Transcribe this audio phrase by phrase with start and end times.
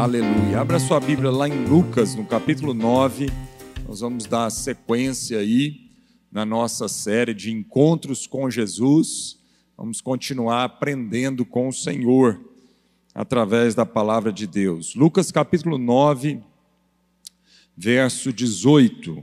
[0.00, 0.62] Aleluia.
[0.62, 3.26] Abra sua Bíblia lá em Lucas, no capítulo 9.
[3.86, 5.90] Nós vamos dar sequência aí
[6.32, 9.38] na nossa série de encontros com Jesus.
[9.76, 12.40] Vamos continuar aprendendo com o Senhor
[13.14, 14.94] através da palavra de Deus.
[14.94, 16.42] Lucas capítulo 9,
[17.76, 19.22] verso 18.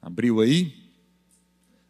[0.00, 0.72] Abriu aí?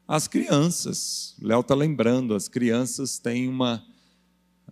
[0.08, 1.36] As crianças.
[1.40, 3.84] Léo está lembrando, as crianças têm uma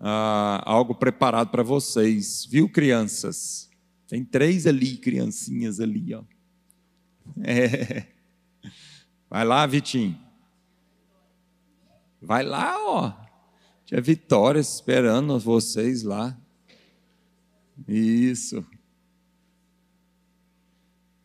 [0.06, 3.70] ah, algo preparado para vocês, viu, crianças?
[4.06, 6.22] Tem três ali, criancinhas ali, ó.
[7.42, 8.04] É.
[9.30, 10.20] Vai lá, Vitinho.
[12.20, 13.14] Vai lá, ó.
[13.86, 16.38] Tinha Vitória esperando vocês lá.
[17.88, 18.62] Isso.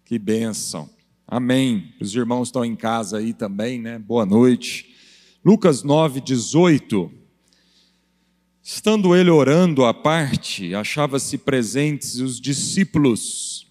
[0.06, 0.90] Que bênção.
[1.28, 1.94] Amém.
[2.00, 4.00] Os irmãos estão em casa aí também, né?
[4.00, 4.96] Boa noite.
[5.44, 7.19] Lucas 9, 18.
[8.72, 13.66] Estando ele orando à parte, achava-se presentes os discípulos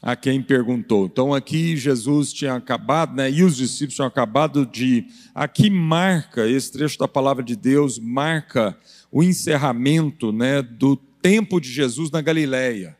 [0.00, 1.04] a quem perguntou.
[1.04, 5.04] Então aqui Jesus tinha acabado, né, e os discípulos tinham acabado de.
[5.34, 8.74] Aqui marca, esse trecho da palavra de Deus marca
[9.12, 12.96] o encerramento né, do tempo de Jesus na Galileia.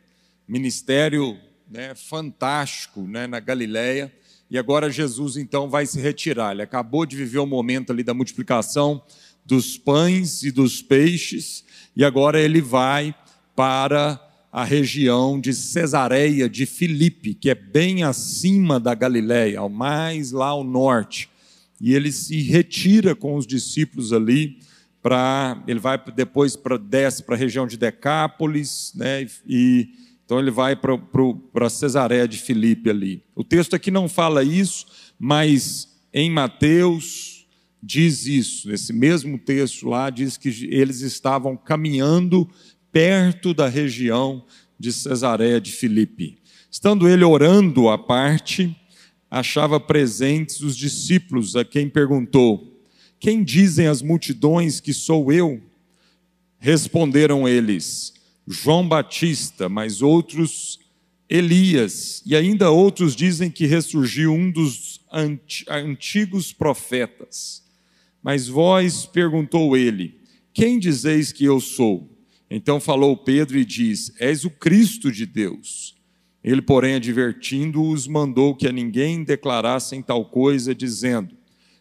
[0.46, 1.38] Ministério
[1.70, 4.12] né, fantástico né, na Galileia.
[4.50, 6.52] E agora Jesus então vai se retirar.
[6.52, 9.02] Ele acabou de viver o momento ali da multiplicação
[9.44, 11.64] dos pães e dos peixes,
[11.96, 13.14] e agora ele vai
[13.54, 14.20] para
[14.50, 20.46] a região de Cesareia de Filipe, que é bem acima da Galiléia, ao mais lá
[20.46, 21.28] ao norte.
[21.80, 24.58] E ele se retira com os discípulos ali
[25.02, 29.26] para ele vai depois para desce para a região de Decápolis, né?
[29.46, 29.88] E
[30.24, 33.22] então ele vai para Cesareia de Filipe ali.
[33.34, 34.86] O texto aqui não fala isso,
[35.18, 37.33] mas em Mateus
[37.84, 38.68] diz isso.
[38.68, 42.48] Nesse mesmo texto lá diz que eles estavam caminhando
[42.90, 44.44] perto da região
[44.78, 46.38] de Cesareia de Filipe.
[46.70, 48.74] Estando ele orando à parte,
[49.30, 52.80] achava presentes os discípulos, a quem perguntou:
[53.20, 55.62] Quem dizem as multidões que sou eu?
[56.58, 58.14] Responderam eles:
[58.46, 60.80] João Batista, mas outros
[61.28, 65.00] Elias, e ainda outros dizem que ressurgiu um dos
[65.68, 67.63] antigos profetas.
[68.24, 70.18] Mas vós, perguntou ele,
[70.54, 72.10] quem dizeis que eu sou?
[72.50, 75.94] Então falou Pedro e diz: És o Cristo de Deus.
[76.42, 81.36] Ele, porém, advertindo-os, mandou que a ninguém declarassem tal coisa, dizendo: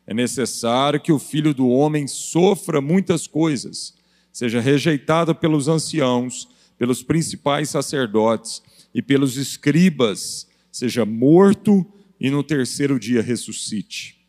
[0.06, 3.94] É necessário que o filho do homem sofra muitas coisas,
[4.30, 8.62] seja rejeitado pelos anciãos, pelos principais sacerdotes
[8.94, 11.86] e pelos escribas, seja morto
[12.20, 14.23] e no terceiro dia ressuscite.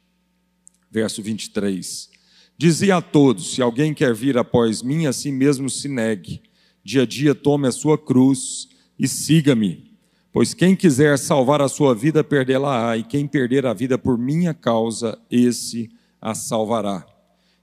[0.95, 2.09] Verso 23.
[2.57, 6.41] Dizia a todos: Se alguém quer vir após mim, assim mesmo se negue.
[6.85, 9.91] Dia a dia tome a sua cruz e siga-me.
[10.33, 14.55] Pois quem quiser salvar a sua vida, perdê-la-á, e quem perder a vida por minha
[14.55, 15.91] causa, esse
[16.21, 17.05] a salvará.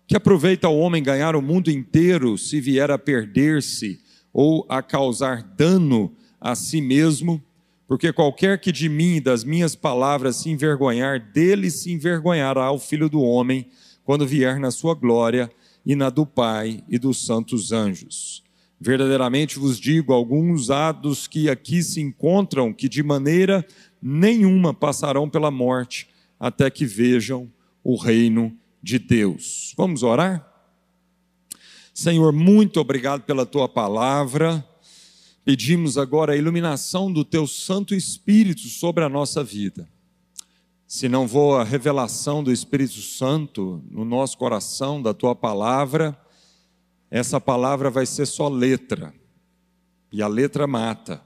[0.06, 4.02] Que aproveita o homem ganhar o mundo inteiro se vier a perder-se
[4.34, 7.42] ou a causar dano a si mesmo?
[7.92, 12.80] Porque qualquer que de mim e das minhas palavras se envergonhar, dele se envergonhará o
[12.80, 13.68] filho do homem
[14.06, 15.52] quando vier na sua glória
[15.86, 18.46] e na do Pai e dos santos anjos.
[18.80, 23.68] Verdadeiramente vos digo: alguns há dos que aqui se encontram que de maneira
[24.02, 26.08] nenhuma passarão pela morte
[26.40, 27.52] até que vejam
[27.84, 29.74] o reino de Deus.
[29.76, 30.50] Vamos orar?
[31.94, 34.66] Senhor, muito obrigado pela tua palavra.
[35.44, 39.90] Pedimos agora a iluminação do teu Santo Espírito sobre a nossa vida.
[40.86, 46.20] Se não for a revelação do Espírito Santo no nosso coração, da tua palavra,
[47.10, 49.14] essa palavra vai ser só letra,
[50.12, 51.26] e a letra mata,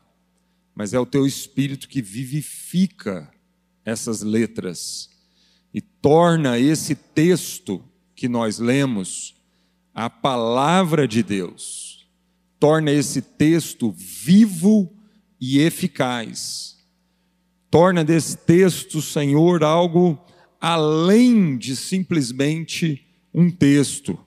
[0.74, 3.32] mas é o teu Espírito que vivifica
[3.84, 5.10] essas letras
[5.74, 7.84] e torna esse texto
[8.16, 9.36] que nós lemos
[9.94, 11.85] a palavra de Deus,
[12.66, 14.92] torna esse texto vivo
[15.40, 16.78] e eficaz
[17.70, 20.18] torna desse texto, Senhor, algo
[20.60, 24.18] além de simplesmente um texto.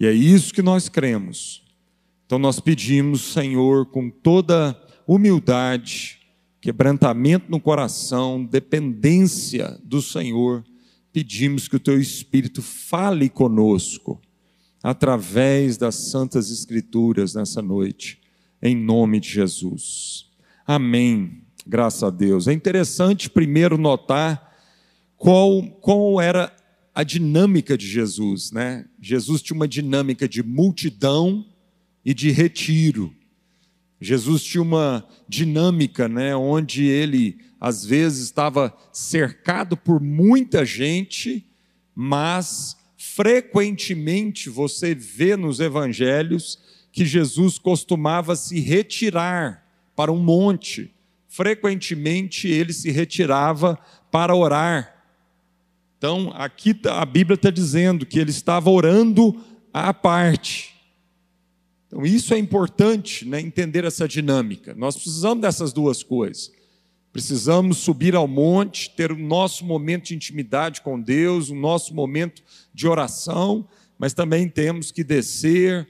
[0.00, 1.62] E é isso que nós cremos.
[2.24, 4.76] Então nós pedimos, Senhor, com toda
[5.06, 6.18] humildade,
[6.60, 10.64] quebrantamento no coração, dependência do Senhor,
[11.12, 14.20] pedimos que o teu Espírito fale conosco
[14.82, 18.20] através das santas Escrituras nessa noite,
[18.62, 20.30] em nome de Jesus.
[20.66, 21.42] Amém.
[21.66, 22.46] Graças a Deus.
[22.46, 24.54] É interessante primeiro notar
[25.16, 26.54] qual, qual era
[26.94, 28.86] a dinâmica de Jesus, né?
[29.00, 31.44] Jesus tinha uma dinâmica de multidão
[32.04, 33.12] e de retiro.
[34.00, 41.46] Jesus tinha uma dinâmica, né, onde ele às vezes estava cercado por muita gente,
[41.94, 42.76] mas
[43.16, 46.58] frequentemente você vê nos evangelhos
[46.92, 49.66] que Jesus costumava se retirar
[49.96, 50.94] para um monte.
[51.26, 53.78] Frequentemente ele se retirava
[54.10, 55.02] para orar.
[55.96, 59.42] Então, aqui tá, a Bíblia está dizendo que ele estava orando
[59.72, 60.76] à parte.
[61.86, 64.74] Então, isso é importante, né, entender essa dinâmica.
[64.74, 66.52] Nós precisamos dessas duas coisas.
[67.16, 72.42] Precisamos subir ao monte, ter o nosso momento de intimidade com Deus, o nosso momento
[72.74, 73.66] de oração,
[73.98, 75.88] mas também temos que descer,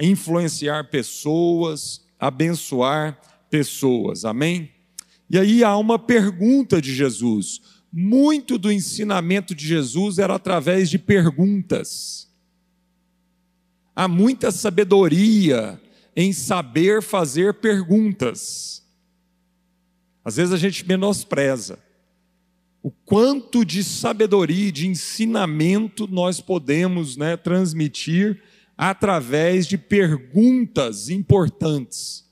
[0.00, 3.16] influenciar pessoas, abençoar
[3.48, 4.24] pessoas.
[4.24, 4.68] Amém?
[5.30, 7.60] E aí há uma pergunta de Jesus.
[7.92, 12.28] Muito do ensinamento de Jesus era através de perguntas.
[13.94, 15.80] Há muita sabedoria
[16.16, 18.83] em saber fazer perguntas.
[20.24, 21.78] Às vezes a gente menospreza
[22.84, 28.42] o quanto de sabedoria, de ensinamento nós podemos né, transmitir
[28.76, 32.28] através de perguntas importantes.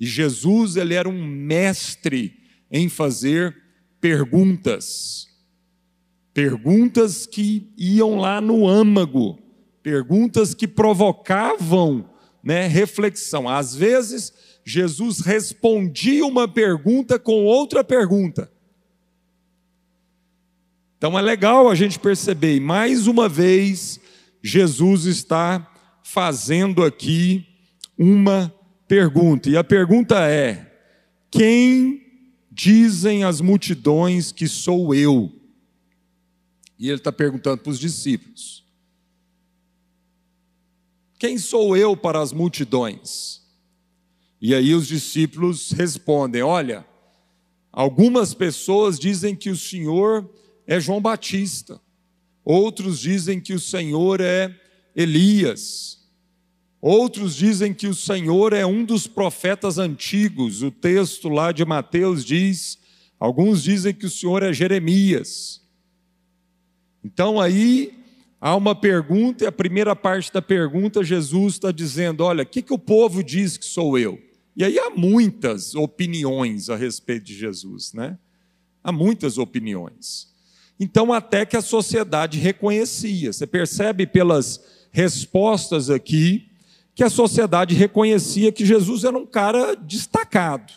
[0.00, 2.40] E Jesus ele era um mestre
[2.72, 3.56] em fazer
[4.00, 5.28] perguntas.
[6.32, 9.38] Perguntas que iam lá no âmago,
[9.80, 12.10] perguntas que provocavam
[12.42, 13.48] né, reflexão.
[13.48, 14.32] Às vezes,
[14.64, 18.50] Jesus respondia uma pergunta com outra pergunta.
[20.96, 24.00] Então é legal a gente perceber, mais uma vez,
[24.42, 25.70] Jesus está
[26.02, 27.46] fazendo aqui
[27.98, 28.52] uma
[28.88, 30.72] pergunta, e a pergunta é:
[31.30, 32.02] quem
[32.50, 35.30] dizem as multidões que sou eu?
[36.78, 38.64] E ele está perguntando para os discípulos.
[41.18, 43.43] Quem sou eu para as multidões?
[44.46, 46.84] E aí os discípulos respondem: Olha,
[47.72, 50.30] algumas pessoas dizem que o Senhor
[50.66, 51.80] é João Batista,
[52.44, 54.54] outros dizem que o Senhor é
[54.94, 56.06] Elias,
[56.78, 60.62] outros dizem que o Senhor é um dos profetas antigos.
[60.62, 62.78] O texto lá de Mateus diz:
[63.18, 65.62] alguns dizem que o Senhor é Jeremias.
[67.02, 67.94] Então aí
[68.38, 72.60] há uma pergunta, e a primeira parte da pergunta, Jesus está dizendo: olha, o que,
[72.60, 74.22] que o povo diz que sou eu?
[74.56, 78.18] E aí há muitas opiniões a respeito de Jesus, né?
[78.82, 80.32] Há muitas opiniões.
[80.78, 83.32] Então, até que a sociedade reconhecia.
[83.32, 84.60] Você percebe pelas
[84.92, 86.48] respostas aqui
[86.94, 90.72] que a sociedade reconhecia que Jesus era um cara destacado.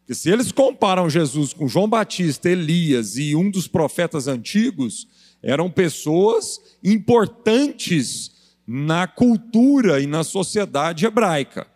[0.00, 5.08] Porque se eles comparam Jesus com João Batista, Elias e um dos profetas antigos,
[5.42, 8.30] eram pessoas importantes
[8.64, 11.66] na cultura e na sociedade hebraica.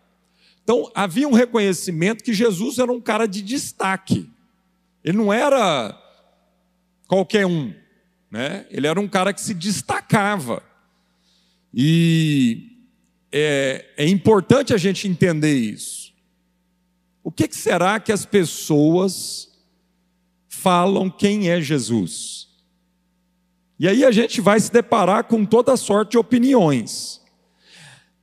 [0.63, 4.31] Então, havia um reconhecimento que Jesus era um cara de destaque.
[5.03, 5.99] Ele não era
[7.09, 7.75] qualquer um,
[8.31, 8.67] né?
[8.71, 10.63] Ele era um cara que se destacava.
[11.73, 12.71] E
[13.33, 16.13] é, é importante a gente entender isso.
[17.23, 19.49] O que, que será que as pessoas
[20.49, 22.49] falam quem é Jesus?
[23.79, 27.21] E aí a gente vai se deparar com toda sorte de opiniões.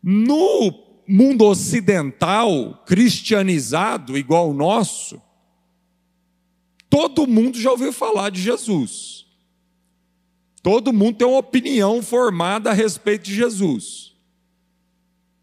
[0.04, 5.22] No mundo ocidental, cristianizado, igual o nosso,
[6.90, 9.26] todo mundo já ouviu falar de Jesus.
[10.62, 14.14] Todo mundo tem uma opinião formada a respeito de Jesus.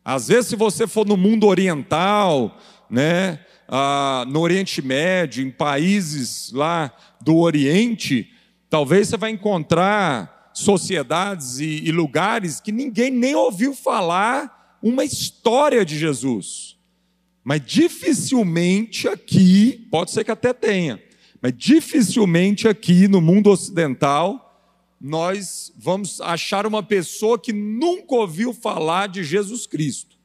[0.04, 2.58] Às vezes, se você for no mundo oriental,
[2.90, 8.30] né, ah, no Oriente Médio, em países lá do Oriente,
[8.74, 15.84] Talvez você vai encontrar sociedades e, e lugares que ninguém nem ouviu falar uma história
[15.84, 16.76] de Jesus.
[17.42, 21.02] Mas dificilmente aqui, pode ser que até tenha,
[21.40, 24.40] mas dificilmente aqui no mundo ocidental,
[25.00, 30.16] nós vamos achar uma pessoa que nunca ouviu falar de Jesus Cristo.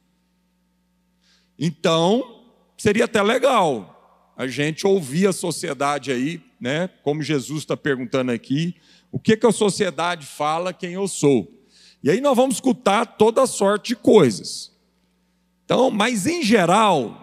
[1.58, 2.42] Então,
[2.76, 6.88] seria até legal a gente ouvir a sociedade aí né?
[7.02, 8.74] Como Jesus está perguntando aqui,
[9.10, 11.50] o que, que a sociedade fala quem eu sou?
[12.02, 14.72] E aí nós vamos escutar toda sorte de coisas.
[15.64, 17.20] Então, mas em geral,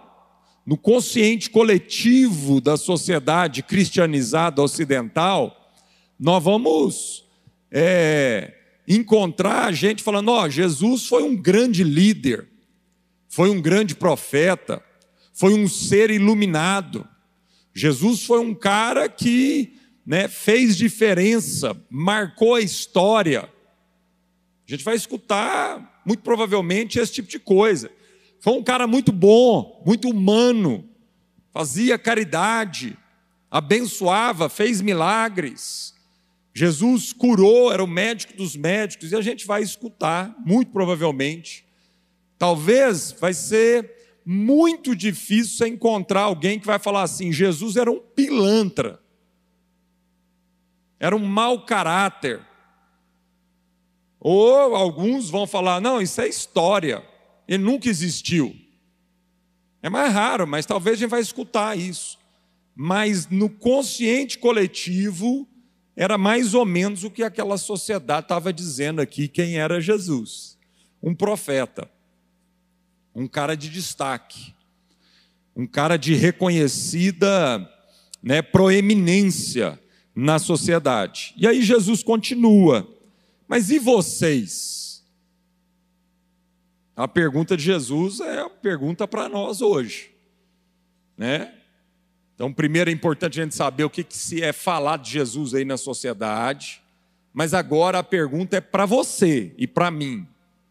[0.65, 5.73] no consciente coletivo da sociedade cristianizada ocidental,
[6.19, 7.25] nós vamos
[7.71, 8.53] é,
[8.87, 12.47] encontrar gente falando: ó, oh, Jesus foi um grande líder,
[13.27, 14.83] foi um grande profeta,
[15.33, 17.07] foi um ser iluminado.
[17.73, 19.73] Jesus foi um cara que
[20.05, 23.49] né, fez diferença, marcou a história.
[24.67, 27.89] A gente vai escutar, muito provavelmente, esse tipo de coisa.
[28.39, 30.87] foi um cara muito bom, muito humano,
[31.53, 32.97] fazia caridade,
[33.49, 35.95] abençoava, fez milagres.
[36.53, 41.65] Jesus curou, era o médico dos médicos, e a gente vai escutar, muito provavelmente.
[42.37, 43.89] Talvez vai ser
[44.25, 48.99] muito difícil encontrar alguém que vai falar assim: Jesus era um pilantra,
[50.99, 52.46] era um mau caráter.
[54.19, 57.03] Ou alguns vão falar: não, isso é história,
[57.47, 58.55] ele nunca existiu.
[59.81, 62.17] É mais raro, mas talvez a gente vai escutar isso.
[62.75, 65.47] Mas no consciente coletivo,
[65.95, 70.57] era mais ou menos o que aquela sociedade estava dizendo aqui, quem era Jesus.
[71.01, 71.89] Um profeta,
[73.15, 74.53] um cara de destaque,
[75.55, 77.67] um cara de reconhecida
[78.21, 79.79] né, proeminência
[80.15, 81.33] na sociedade.
[81.35, 82.87] E aí Jesus continua,
[83.47, 85.05] mas e vocês?
[86.95, 90.11] A pergunta de Jesus é a pergunta para nós hoje,
[91.15, 91.53] né?
[92.33, 95.53] Então, primeiro é importante a gente saber o que, que se é falar de Jesus
[95.53, 96.83] aí na sociedade,
[97.33, 100.27] mas agora a pergunta é para você e para mim.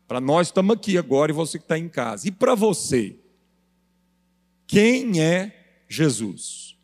[0.07, 2.29] Para nós estamos aqui agora e você que está em casa.
[2.29, 3.17] E para você?
[4.67, 6.77] Quem é Jesus?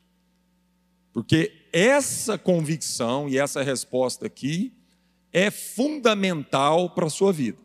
[1.12, 4.72] Porque essa convicção e essa resposta aqui
[5.32, 7.58] é fundamental para a sua vida,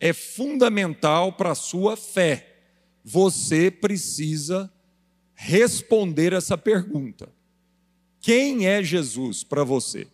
[0.00, 2.48] é fundamental para a sua fé.
[3.04, 4.72] Você precisa
[5.34, 7.28] responder essa pergunta:
[8.20, 10.08] Quem é Jesus para você?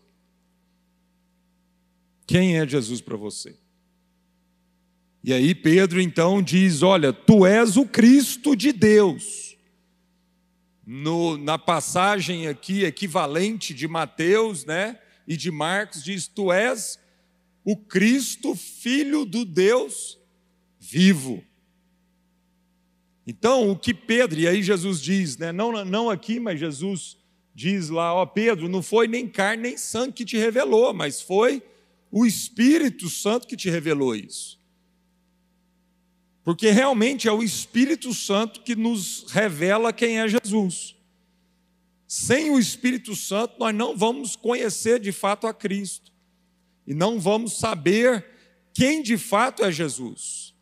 [2.27, 3.57] Quem é Jesus para você?
[5.25, 9.57] E aí Pedro então diz: Olha, tu és o Cristo de Deus.
[10.87, 16.99] No, na passagem aqui equivalente de Mateus né, e de Marcos, diz: Tu és
[17.63, 20.19] o Cristo, filho do Deus
[20.81, 21.45] vivo.
[23.27, 27.19] Então, o que Pedro, e aí Jesus diz, né, não, não aqui, mas Jesus
[27.55, 31.63] diz lá, ó Pedro, não foi nem carne nem sangue que te revelou, mas foi
[32.11, 34.59] o Espírito Santo que te revelou isso.
[36.43, 40.97] Porque realmente é o Espírito Santo que nos revela quem é Jesus.
[42.09, 46.11] Sem o Espírito Santo, nós não vamos conhecer de fato a Cristo.
[46.87, 48.25] E não vamos saber
[48.73, 50.55] quem de fato é Jesus.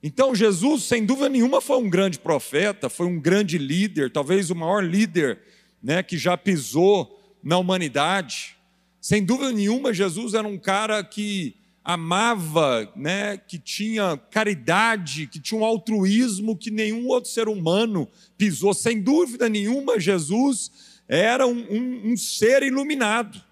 [0.00, 4.54] Então, Jesus, sem dúvida nenhuma, foi um grande profeta, foi um grande líder, talvez o
[4.54, 5.40] maior líder
[5.82, 8.56] né, que já pisou na humanidade.
[9.00, 15.60] Sem dúvida nenhuma, Jesus era um cara que amava, né, que tinha caridade, que tinha
[15.60, 18.74] um altruísmo que nenhum outro ser humano pisou.
[18.74, 20.70] Sem dúvida nenhuma, Jesus
[21.08, 23.42] era um, um, um ser iluminado.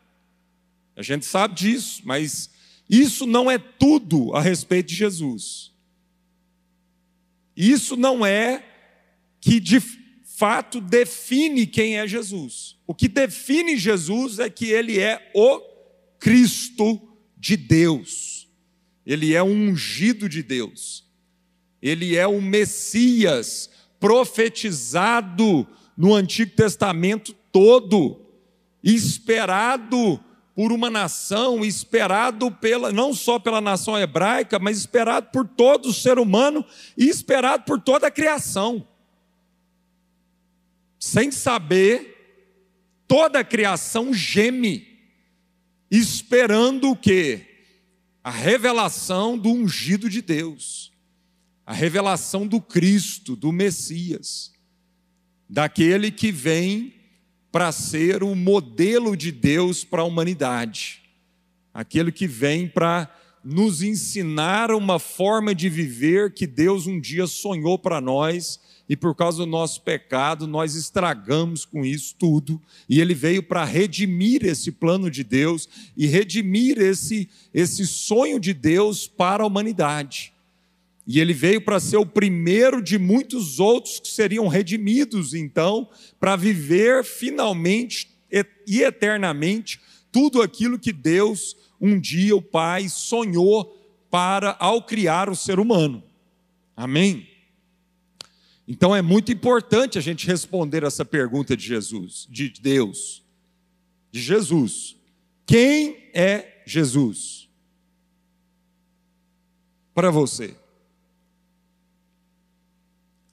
[0.94, 2.50] A gente sabe disso, mas
[2.88, 5.72] isso não é tudo a respeito de Jesus.
[7.56, 8.64] Isso não é
[9.40, 9.80] que de
[10.36, 12.76] fato define quem é Jesus.
[12.86, 15.60] O que define Jesus é que ele é o
[16.18, 17.05] Cristo
[17.36, 18.48] de Deus.
[19.04, 21.04] Ele é o ungido de Deus.
[21.80, 25.66] Ele é o Messias profetizado
[25.96, 28.20] no Antigo Testamento todo,
[28.82, 30.20] esperado
[30.54, 35.92] por uma nação, esperado pela, não só pela nação hebraica, mas esperado por todo o
[35.92, 36.64] ser humano
[36.96, 38.86] e esperado por toda a criação.
[40.98, 42.16] Sem saber,
[43.06, 44.95] toda a criação geme,
[45.90, 47.46] esperando o quê?
[48.22, 50.92] A revelação do ungido de Deus,
[51.64, 54.52] a revelação do Cristo, do Messias,
[55.48, 56.94] daquele que vem
[57.52, 61.02] para ser o modelo de Deus para a humanidade,
[61.72, 63.10] aquele que vem para
[63.44, 69.14] nos ensinar uma forma de viver que Deus um dia sonhou para nós e por
[69.14, 72.60] causa do nosso pecado nós estragamos com isso tudo.
[72.88, 78.54] E ele veio para redimir esse plano de Deus e redimir esse, esse sonho de
[78.54, 80.32] Deus para a humanidade.
[81.06, 85.88] E ele veio para ser o primeiro de muitos outros que seriam redimidos, então,
[86.18, 88.10] para viver finalmente
[88.66, 93.72] e eternamente tudo aquilo que Deus, um dia, o Pai, sonhou
[94.10, 96.02] para ao criar o ser humano.
[96.76, 97.35] Amém?
[98.66, 103.22] Então é muito importante a gente responder essa pergunta de Jesus, de Deus,
[104.10, 104.96] de Jesus.
[105.46, 107.48] Quem é Jesus?
[109.94, 110.56] Para você.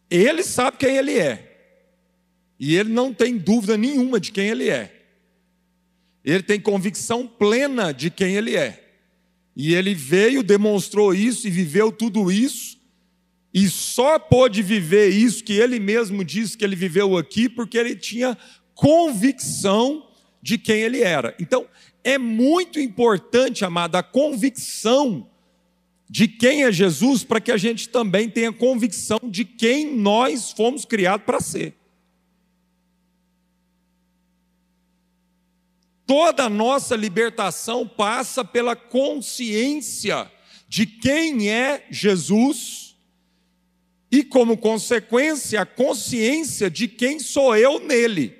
[0.09, 1.49] Ele sabe quem ele é.
[2.59, 5.01] E ele não tem dúvida nenhuma de quem ele é.
[6.23, 8.79] Ele tem convicção plena de quem ele é.
[9.55, 12.82] E ele veio, demonstrou isso e viveu tudo isso
[13.53, 17.95] e só pôde viver isso que ele mesmo disse que ele viveu aqui, porque ele
[17.95, 18.35] tinha
[18.73, 20.09] convicção
[20.41, 21.35] de quem ele era.
[21.39, 21.67] Então,
[22.03, 25.29] é muito importante, amada, a convicção
[26.09, 30.83] de quem é Jesus, para que a gente também tenha convicção de quem nós fomos
[30.83, 31.75] criados para ser.
[36.05, 40.29] Toda a nossa libertação passa pela consciência
[40.67, 42.82] de quem é Jesus
[44.13, 48.37] e, como consequência, a consciência de quem sou eu nele.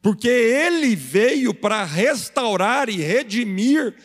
[0.00, 3.96] Porque ele veio para restaurar e redimir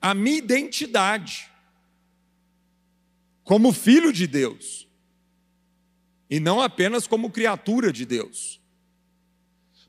[0.00, 1.46] a minha identidade
[3.44, 4.88] como filho de Deus
[6.30, 8.58] e não apenas como criatura de Deus.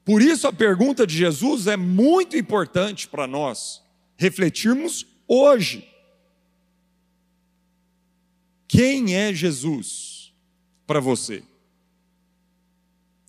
[0.03, 3.81] Por isso a pergunta de Jesus é muito importante para nós
[4.17, 5.87] refletirmos hoje.
[8.67, 10.33] Quem é Jesus
[10.85, 11.41] para você?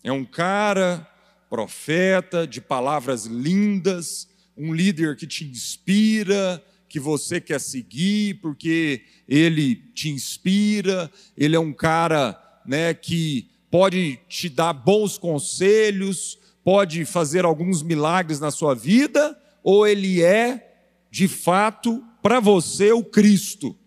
[0.02, 1.09] É um cara
[1.49, 9.76] profeta de palavras lindas, um líder que te inspira, que você quer seguir porque ele
[9.95, 17.45] te inspira, ele é um cara, né, que pode te dar bons conselhos, pode fazer
[17.45, 20.80] alguns milagres na sua vida, ou ele é,
[21.11, 23.77] de fato, para você o Cristo,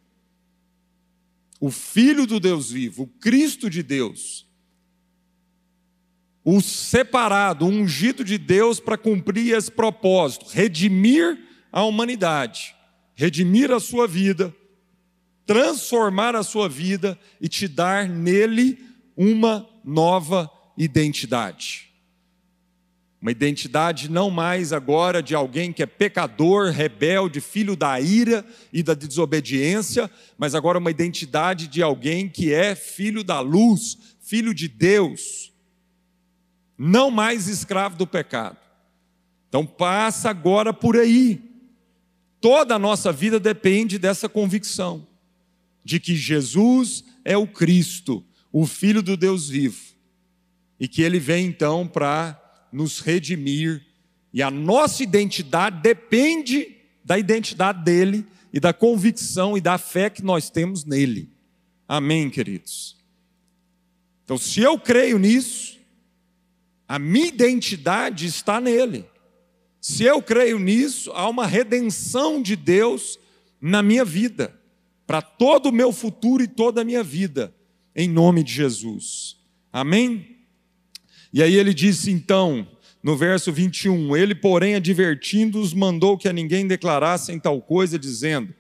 [1.62, 4.48] o Filho do Deus vivo, o Cristo de Deus,
[6.44, 11.38] o separado, o ungido de Deus para cumprir esse propósito, redimir
[11.72, 12.76] a humanidade,
[13.14, 14.54] redimir a sua vida,
[15.46, 18.84] transformar a sua vida e te dar nele
[19.16, 21.91] uma nova identidade.
[23.22, 28.44] Uma identidade não mais agora de alguém que é pecador, rebelde, filho da ira
[28.74, 34.56] e da desobediência, mas agora uma identidade de alguém que é filho da luz, filho
[34.56, 35.54] de Deus,
[36.76, 38.58] não mais escravo do pecado.
[39.48, 41.40] Então passa agora por aí.
[42.40, 45.06] Toda a nossa vida depende dessa convicção
[45.84, 49.80] de que Jesus é o Cristo, o Filho do Deus vivo,
[50.80, 52.41] e que ele vem então para
[52.72, 53.86] nos redimir,
[54.34, 60.24] e a nossa identidade depende da identidade dele e da convicção e da fé que
[60.24, 61.30] nós temos nele.
[61.88, 62.98] Amém, queridos?
[64.24, 65.80] Então, se eu creio nisso,
[66.88, 69.06] a minha identidade está nele.
[69.80, 73.20] Se eu creio nisso, há uma redenção de Deus
[73.60, 74.58] na minha vida,
[75.06, 77.54] para todo o meu futuro e toda a minha vida,
[77.96, 79.38] em nome de Jesus.
[79.72, 80.31] Amém?
[81.34, 82.68] E aí ele disse então,
[83.02, 88.54] no verso 21, ele, porém, advertindo-os, mandou que a ninguém declarassem tal coisa, dizendo: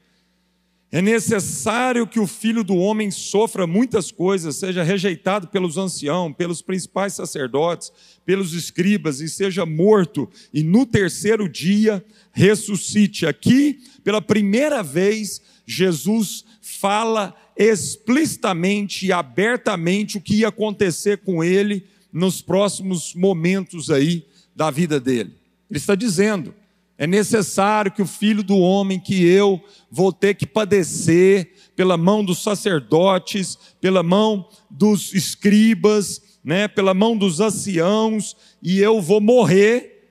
[0.91, 6.61] É necessário que o filho do homem sofra muitas coisas, seja rejeitado pelos anciãos, pelos
[6.61, 7.91] principais sacerdotes,
[8.25, 13.27] pelos escribas, e seja morto, e no terceiro dia ressuscite.
[13.27, 21.85] Aqui, pela primeira vez, Jesus fala explicitamente e abertamente o que ia acontecer com ele
[22.11, 25.35] nos próximos momentos aí da vida dele.
[25.69, 26.53] Ele está dizendo:
[26.97, 32.23] é necessário que o filho do homem, que eu vou ter que padecer pela mão
[32.23, 40.09] dos sacerdotes, pela mão dos escribas, né, pela mão dos anciãos, e eu vou morrer,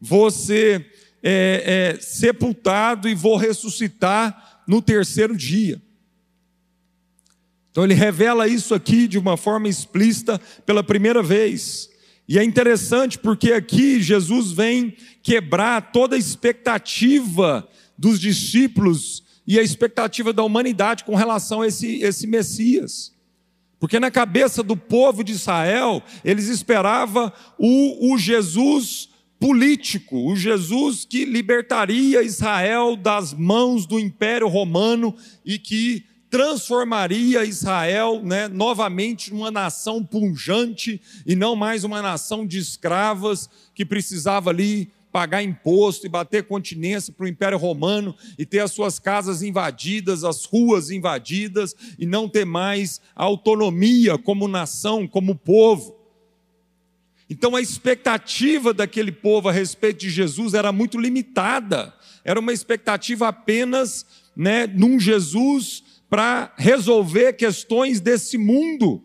[0.00, 0.90] vou ser
[1.22, 5.80] é, é, sepultado e vou ressuscitar no terceiro dia.
[7.70, 11.88] Então ele revela isso aqui de uma forma explícita pela primeira vez.
[12.28, 19.62] E é interessante porque aqui Jesus vem quebrar toda a expectativa dos discípulos e a
[19.62, 23.12] expectativa da humanidade com relação a esse, esse Messias.
[23.80, 29.08] Porque na cabeça do povo de Israel, eles esperavam o, o Jesus
[29.40, 38.22] político, o Jesus que libertaria Israel das mãos do Império Romano e que transformaria Israel
[38.22, 44.92] né, novamente numa nação punjante e não mais uma nação de escravas que precisava ali
[45.10, 50.22] pagar imposto e bater continência para o Império Romano e ter as suas casas invadidas,
[50.22, 55.96] as ruas invadidas e não ter mais autonomia como nação, como povo.
[57.28, 61.92] Então a expectativa daquele povo a respeito de Jesus era muito limitada.
[62.24, 69.02] Era uma expectativa apenas né, num Jesus para resolver questões desse mundo,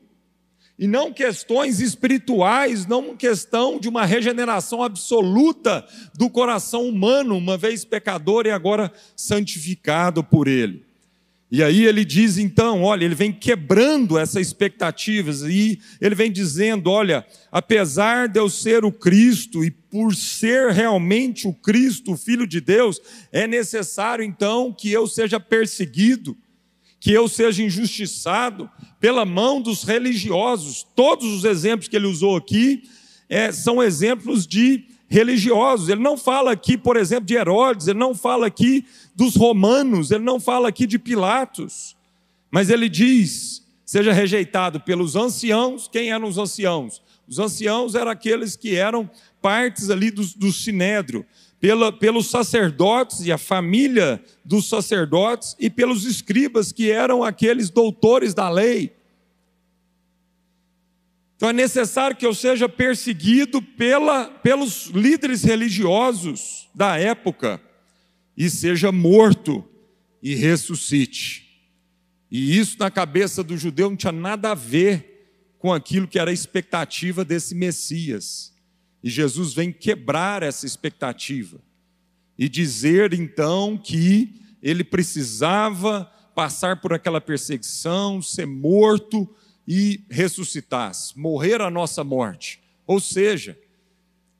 [0.77, 5.85] e não questões espirituais, não questão de uma regeneração absoluta
[6.17, 10.83] do coração humano, uma vez pecador e agora santificado por Ele.
[11.49, 16.89] E aí ele diz então, olha, ele vem quebrando essas expectativas e ele vem dizendo,
[16.89, 22.47] olha, apesar de eu ser o Cristo e por ser realmente o Cristo, o Filho
[22.47, 22.99] de Deus,
[23.31, 26.35] é necessário então que eu seja perseguido,
[27.05, 28.67] que eu seja injustiçado
[28.99, 30.87] pela mão dos religiosos.
[30.95, 32.81] Todos os exemplos que ele usou aqui
[33.29, 35.87] é, são exemplos de religiosos.
[35.87, 40.23] Ele não fala aqui, por exemplo, de Herodes, ele não fala aqui dos romanos, ele
[40.23, 41.95] não fala aqui de Pilatos,
[42.49, 45.87] mas ele diz: seja rejeitado pelos anciãos.
[45.87, 47.03] Quem eram os anciãos?
[47.27, 49.07] Os anciãos eram aqueles que eram
[49.39, 51.23] partes ali do, do sinédrio,
[51.65, 58.35] pela, pelos sacerdotes e a família dos sacerdotes e pelos escribas, que eram aqueles doutores
[58.35, 58.95] da lei.
[61.35, 67.59] Então é necessário que eu seja perseguido pela, pelos líderes religiosos da época
[68.37, 69.67] e seja morto
[70.21, 71.65] e ressuscite.
[72.29, 76.29] E isso na cabeça do judeu não tinha nada a ver com aquilo que era
[76.29, 78.54] a expectativa desse Messias.
[79.05, 81.61] E Jesus vem quebrar essa expectativa
[82.35, 89.29] e dizer então que ele precisava passar por aquela perseguição, ser morto
[89.67, 92.59] e ressuscitasse, morrer a nossa morte.
[92.87, 93.55] Ou seja,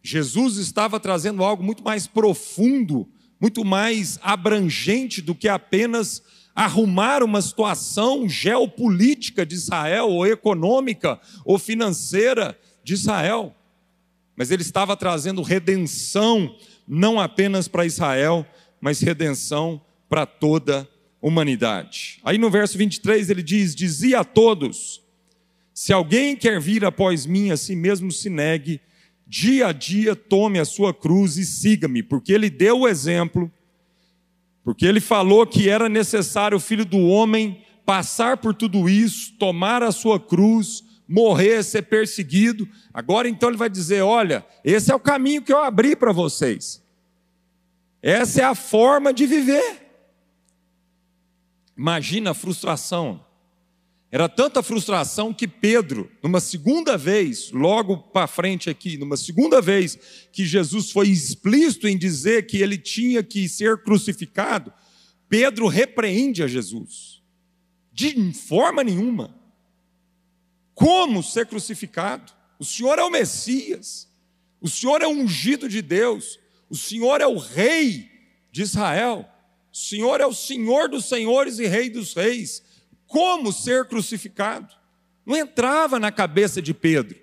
[0.01, 3.07] Jesus estava trazendo algo muito mais profundo,
[3.39, 6.23] muito mais abrangente do que apenas
[6.55, 13.55] arrumar uma situação geopolítica de Israel, ou econômica, ou financeira de Israel.
[14.35, 16.55] Mas ele estava trazendo redenção,
[16.87, 18.45] não apenas para Israel,
[18.81, 20.87] mas redenção para toda a
[21.25, 22.19] humanidade.
[22.23, 25.05] Aí no verso 23 ele diz: Dizia a todos
[25.75, 28.79] se alguém quer vir após mim, a si mesmo se negue,
[29.27, 33.51] dia a dia tome a sua cruz e siga-me, porque ele deu o exemplo,
[34.63, 39.83] porque ele falou que era necessário o filho do homem passar por tudo isso, tomar
[39.83, 42.67] a sua cruz, morrer, ser perseguido.
[42.93, 46.83] Agora então ele vai dizer: olha, esse é o caminho que eu abri para vocês,
[48.01, 49.85] essa é a forma de viver.
[51.77, 53.23] Imagina a frustração.
[54.11, 59.99] Era tanta frustração que Pedro, numa segunda vez, logo para frente aqui, numa segunda vez
[60.31, 64.71] que Jesus foi explícito em dizer que ele tinha que ser crucificado,
[65.27, 67.21] Pedro repreende a Jesus.
[67.91, 69.35] De forma nenhuma.
[70.75, 72.31] Como ser crucificado?
[72.59, 74.07] O Senhor é o Messias.
[74.61, 76.39] O Senhor é o ungido de Deus.
[76.69, 78.11] O Senhor é o rei
[78.51, 79.27] de Israel.
[79.73, 82.63] O Senhor é o Senhor dos senhores e rei dos reis
[83.07, 84.73] como ser crucificado.
[85.25, 87.17] Não entrava na cabeça de Pedro.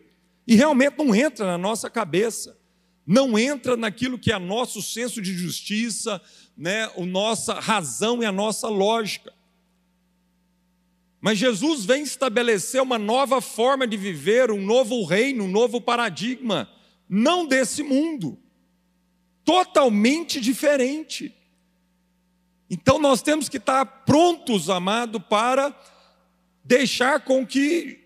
[0.46, 2.58] E realmente não entra na nossa cabeça.
[3.06, 6.20] Não entra naquilo que é nosso senso de justiça,
[6.56, 9.32] né, a nossa razão e a nossa lógica.
[11.22, 16.68] Mas Jesus vem estabelecer uma nova forma de viver, um novo reino, um novo paradigma,
[17.08, 18.36] não desse mundo,
[19.44, 21.32] totalmente diferente.
[22.68, 25.72] Então nós temos que estar prontos, amado, para
[26.64, 28.02] deixar com que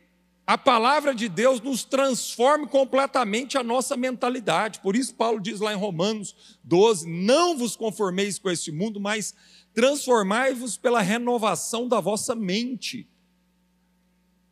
[0.46, 4.81] a palavra de Deus nos transforme completamente a nossa mentalidade.
[4.81, 9.35] Por isso, Paulo diz lá em Romanos 12: Não vos conformeis com este mundo, mas
[9.76, 13.06] transformai-vos pela renovação da vossa mente.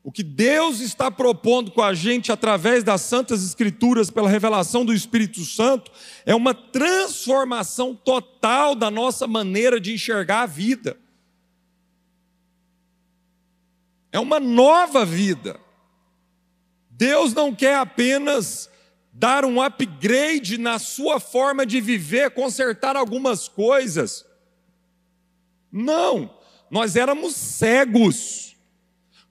[0.02, 4.92] O que Deus está propondo com a gente através das Santas Escrituras, pela revelação do
[4.92, 5.90] Espírito Santo,
[6.26, 10.98] é uma transformação total da nossa maneira de enxergar a vida.
[14.12, 15.58] É uma nova vida.
[16.90, 18.68] Deus não quer apenas
[19.10, 24.33] dar um upgrade na sua forma de viver, consertar algumas coisas.
[25.74, 26.30] Não,
[26.70, 28.44] nós éramos cegos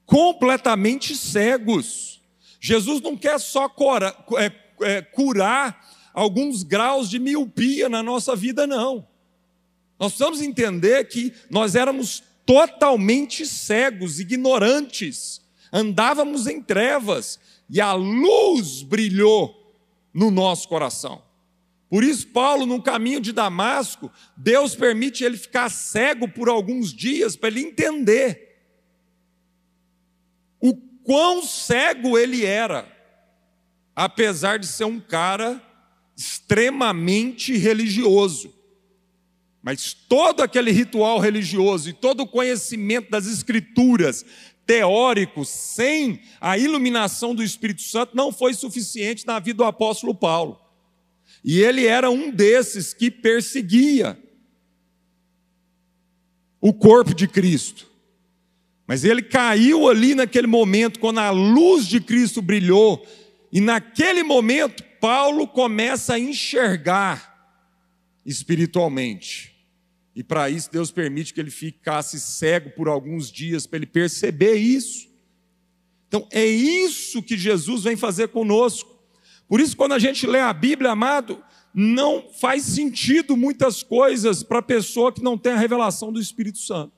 [0.05, 2.21] completamente cegos.
[2.59, 4.51] Jesus não quer só cura, é,
[4.81, 9.07] é, curar alguns graus de miopia na nossa vida, não.
[9.99, 18.83] Nós precisamos entender que nós éramos totalmente cegos, ignorantes, andávamos em trevas e a luz
[18.83, 19.75] brilhou
[20.13, 21.21] no nosso coração.
[21.93, 27.35] Por isso, Paulo, no caminho de Damasco, Deus permite ele ficar cego por alguns dias
[27.35, 28.57] para ele entender
[30.59, 32.91] o quão cego ele era,
[33.95, 35.61] apesar de ser um cara
[36.17, 38.51] extremamente religioso.
[39.61, 44.25] Mas todo aquele ritual religioso e todo o conhecimento das escrituras
[44.65, 50.62] teórico, sem a iluminação do Espírito Santo, não foi suficiente na vida do apóstolo Paulo.
[51.43, 54.17] E ele era um desses que perseguia
[56.61, 57.91] o corpo de Cristo.
[58.87, 63.05] Mas ele caiu ali naquele momento, quando a luz de Cristo brilhou,
[63.51, 67.33] e naquele momento, Paulo começa a enxergar
[68.25, 69.53] espiritualmente.
[70.15, 74.55] E para isso, Deus permite que ele ficasse cego por alguns dias, para ele perceber
[74.55, 75.09] isso.
[76.07, 78.92] Então, é isso que Jesus vem fazer conosco.
[79.47, 84.59] Por isso, quando a gente lê a Bíblia, amado, não faz sentido muitas coisas para
[84.59, 86.93] a pessoa que não tem a revelação do Espírito Santo.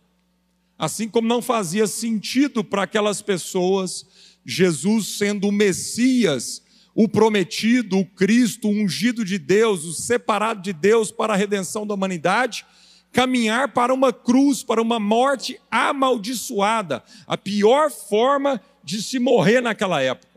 [0.78, 4.06] Assim como não fazia sentido para aquelas pessoas,
[4.46, 6.62] Jesus sendo o Messias,
[6.94, 11.88] o prometido, o Cristo, o ungido de Deus, o separado de Deus para a redenção
[11.88, 12.66] da humanidade,
[13.14, 20.02] caminhar para uma cruz, para uma morte amaldiçoada, a pior forma de se morrer naquela
[20.02, 20.35] época.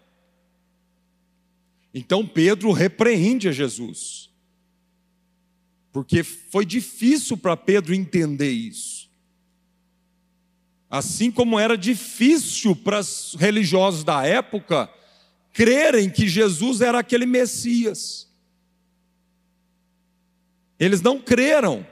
[1.92, 4.30] Então Pedro repreende a Jesus,
[5.92, 9.08] porque foi difícil para Pedro entender isso.
[10.90, 14.90] Assim como era difícil para os religiosos da época
[15.52, 18.28] crerem que Jesus era aquele Messias.
[20.78, 21.86] Eles não creram.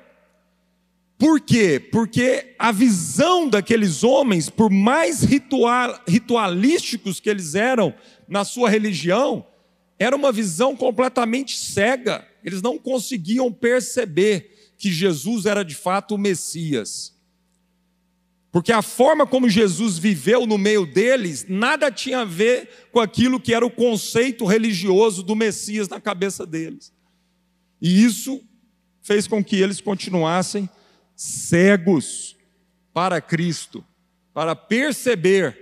[1.19, 1.81] Por quê?
[1.81, 7.95] Porque a visão daqueles homens, por mais ritual, ritualísticos que eles eram
[8.29, 9.47] na sua religião,
[9.99, 12.27] era uma visão completamente cega.
[12.45, 17.17] Eles não conseguiam perceber que Jesus era de fato o Messias.
[18.53, 23.41] Porque a forma como Jesus viveu no meio deles, nada tinha a ver com aquilo
[23.41, 26.93] que era o conceito religioso do Messias na cabeça deles.
[27.81, 28.43] E isso
[29.03, 30.69] fez com que eles continuassem
[31.15, 32.37] cegos
[32.95, 33.85] para Cristo,
[34.33, 35.57] para perceber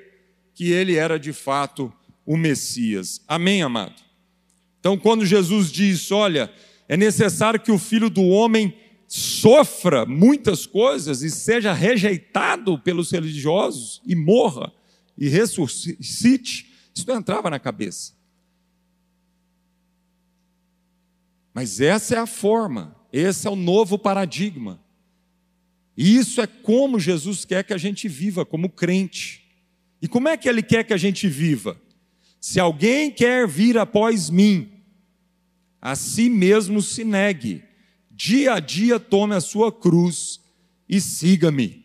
[0.55, 1.93] que ele era de fato
[2.25, 3.21] o Messias.
[3.27, 4.04] Amém, amado?
[4.85, 6.53] Então, quando Jesus diz: Olha,
[6.87, 8.77] é necessário que o filho do homem
[9.09, 14.71] sofra muitas coisas e seja rejeitado pelos religiosos e morra
[15.17, 18.13] e ressuscite, isso não entrava na cabeça.
[21.55, 24.79] Mas essa é a forma, esse é o novo paradigma.
[25.97, 29.45] E isso é como Jesus quer que a gente viva como crente.
[30.03, 31.81] E como é que ele quer que a gente viva?
[32.39, 34.74] Se alguém quer vir após mim,
[35.85, 37.63] a si mesmo se negue,
[38.11, 40.41] dia a dia tome a sua cruz
[40.89, 41.85] e siga-me.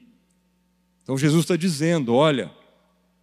[1.03, 2.49] Então Jesus está dizendo: olha,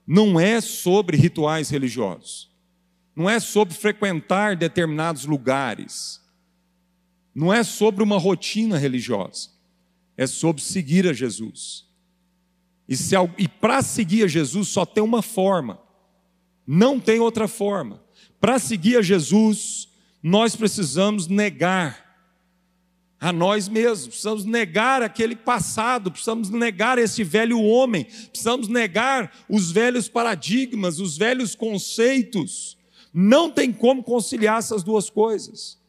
[0.07, 2.51] não é sobre rituais religiosos,
[3.17, 6.21] não é sobre frequentar determinados lugares,
[7.35, 9.49] não é sobre uma rotina religiosa,
[10.15, 11.87] é sobre seguir a Jesus.
[12.87, 12.95] E,
[13.39, 15.81] e para seguir a Jesus só tem uma forma,
[16.67, 18.05] não tem outra forma.
[18.39, 19.89] Para seguir a Jesus,
[20.29, 22.05] nós precisamos negar
[23.21, 29.71] a nós mesmos, precisamos negar aquele passado, precisamos negar esse velho homem, precisamos negar os
[29.71, 32.77] velhos paradigmas, os velhos conceitos.
[33.15, 35.81] Não tem como conciliar essas duas coisas.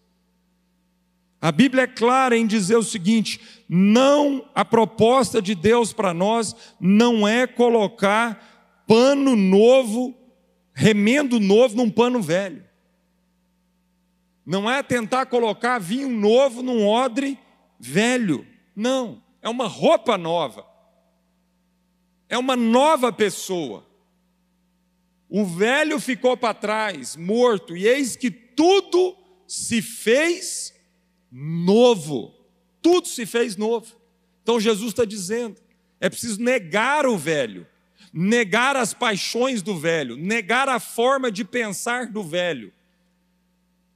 [1.41, 6.56] A Bíblia é clara em dizer o seguinte: não, a proposta de Deus para nós
[6.80, 10.15] não é colocar pano novo,
[10.76, 12.66] remendo novo num pano velho.
[14.47, 17.38] Não é tentar colocar vinho novo num odre
[17.77, 18.47] velho.
[18.73, 20.65] Não, é uma roupa nova.
[22.29, 23.86] É uma nova pessoa.
[25.27, 30.73] O velho ficou para trás, morto, e eis que tudo se fez
[31.29, 32.33] novo.
[32.81, 33.97] Tudo se fez novo.
[34.43, 35.60] Então Jesus está dizendo:
[35.99, 37.67] é preciso negar o velho,
[38.13, 42.71] negar as paixões do velho, negar a forma de pensar do velho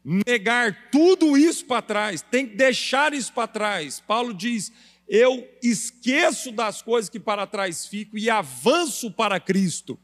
[0.03, 3.99] negar tudo isso para trás, tem que deixar isso para trás.
[3.99, 4.71] Paulo diz:
[5.07, 9.99] Eu esqueço das coisas que para trás fico e avanço para Cristo.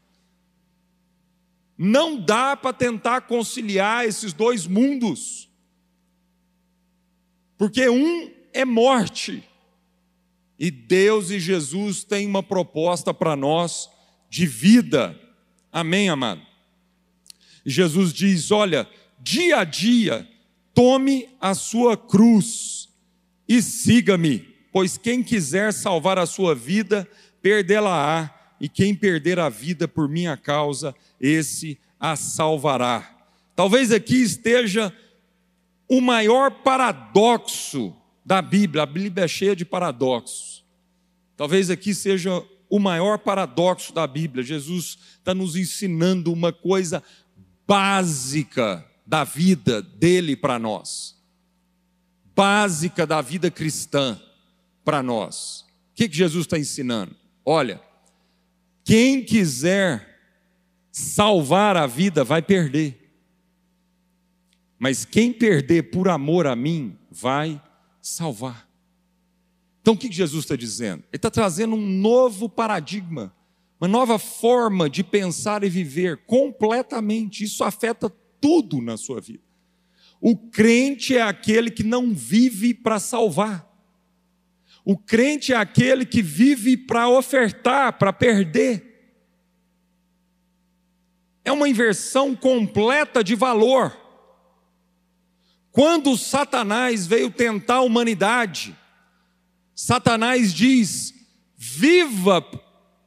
[1.76, 5.48] Não dá para tentar conciliar esses dois mundos,
[7.56, 9.44] porque um é morte,
[10.58, 13.88] e Deus e Jesus têm uma proposta para nós
[14.28, 15.18] de vida.
[15.70, 16.42] Amém, amado?
[17.64, 18.88] Jesus diz: Olha,
[19.28, 20.26] dia a dia,
[20.72, 22.88] tome a sua cruz
[23.46, 24.38] e siga-me,
[24.72, 27.06] pois quem quiser salvar a sua vida,
[27.42, 33.16] perdê-la-á, e quem perder a vida por minha causa, esse a salvará.
[33.54, 34.90] Talvez aqui esteja
[35.86, 40.64] o maior paradoxo da Bíblia, a Bíblia é cheia de paradoxos.
[41.36, 44.42] Talvez aqui seja o maior paradoxo da Bíblia.
[44.42, 47.02] Jesus está nos ensinando uma coisa
[47.66, 51.16] básica da vida dele para nós,
[52.36, 54.20] básica da vida cristã
[54.84, 55.68] para nós,
[55.98, 57.16] que, que Jesus está ensinando?
[57.44, 57.82] Olha,
[58.84, 60.16] quem quiser
[60.92, 63.12] salvar a vida vai perder.
[64.78, 67.60] Mas quem perder por amor a mim vai
[68.00, 68.68] salvar.
[69.82, 71.02] Então o que Jesus está dizendo?
[71.10, 73.34] Ele está trazendo um novo paradigma,
[73.80, 77.42] uma nova forma de pensar e viver completamente.
[77.42, 78.08] Isso afeta
[78.40, 79.42] tudo na sua vida.
[80.20, 83.68] O crente é aquele que não vive para salvar.
[84.84, 88.88] O crente é aquele que vive para ofertar, para perder.
[91.44, 93.96] É uma inversão completa de valor.
[95.70, 98.76] Quando Satanás veio tentar a humanidade,
[99.74, 101.14] Satanás diz:
[101.56, 102.42] viva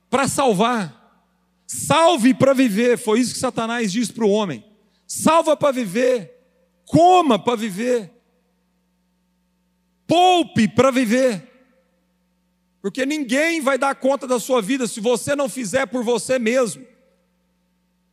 [0.10, 1.26] para salvar,
[1.67, 2.98] salve para viver.
[2.98, 4.63] Foi isso que Satanás diz para o homem:
[5.13, 6.41] salva para viver,
[6.86, 8.10] coma para viver,
[10.08, 11.50] poupe para viver.
[12.82, 16.88] Porque ninguém vai dar conta da sua vida se você não fizer por você mesmo.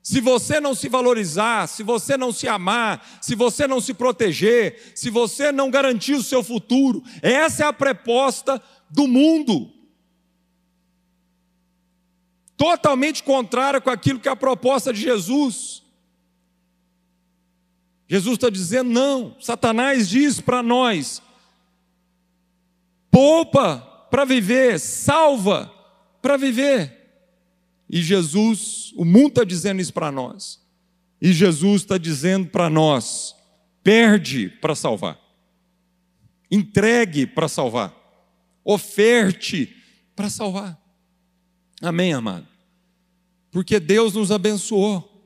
[0.02, 4.92] Se você não se valorizar, se você não se amar, se você não se proteger,
[4.96, 9.72] se você não garantir o seu futuro, essa é a proposta do mundo.
[12.56, 15.86] Totalmente contrária com aquilo que é a proposta de Jesus.
[18.08, 21.22] Jesus está dizendo: não, Satanás diz para nós:
[23.10, 23.78] poupa
[24.10, 25.72] para viver, salva
[26.22, 26.96] para viver.
[27.88, 30.60] E Jesus, o mundo está dizendo isso para nós.
[31.20, 33.36] E Jesus está dizendo para nós:
[33.82, 35.20] perde para salvar,
[36.50, 37.94] entregue para salvar,
[38.64, 39.76] oferte
[40.16, 40.80] para salvar.
[41.82, 42.46] Amém, amado?
[43.50, 45.17] Porque Deus nos abençoou.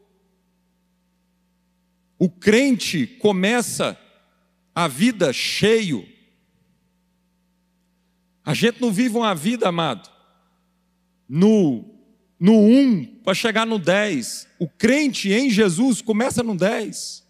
[2.22, 3.98] O crente começa
[4.72, 6.08] a vida cheio.
[8.44, 10.08] A gente não vive uma vida, amado,
[11.28, 11.84] no
[12.38, 14.46] no 1 para chegar no 10.
[14.60, 17.26] O crente em Jesus começa no 10.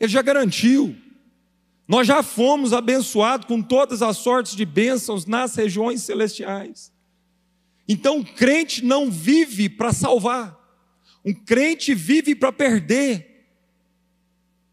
[0.00, 0.96] Ele já garantiu.
[1.86, 6.90] Nós já fomos abençoados com todas as sortes de bênçãos nas regiões celestiais.
[7.86, 10.58] Então, o crente não vive para salvar,
[11.24, 13.46] um crente vive para perder.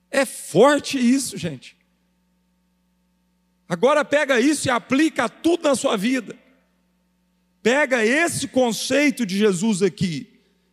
[0.10, 1.78] É forte isso, gente.
[3.70, 6.38] Agora pega isso e aplica tudo na sua vida.
[7.64, 10.28] Pega esse conceito de Jesus aqui,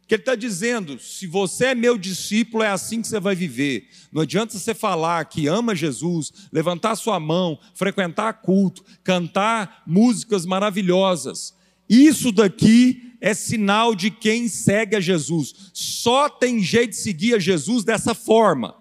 [0.08, 3.88] que ele está dizendo: se você é meu discípulo, é assim que você vai viver.
[4.10, 11.54] Não adianta você falar que ama Jesus, levantar sua mão, frequentar culto, cantar músicas maravilhosas.
[11.88, 15.70] Isso daqui é sinal de quem segue a Jesus.
[15.72, 18.76] Só tem jeito de seguir a Jesus dessa forma.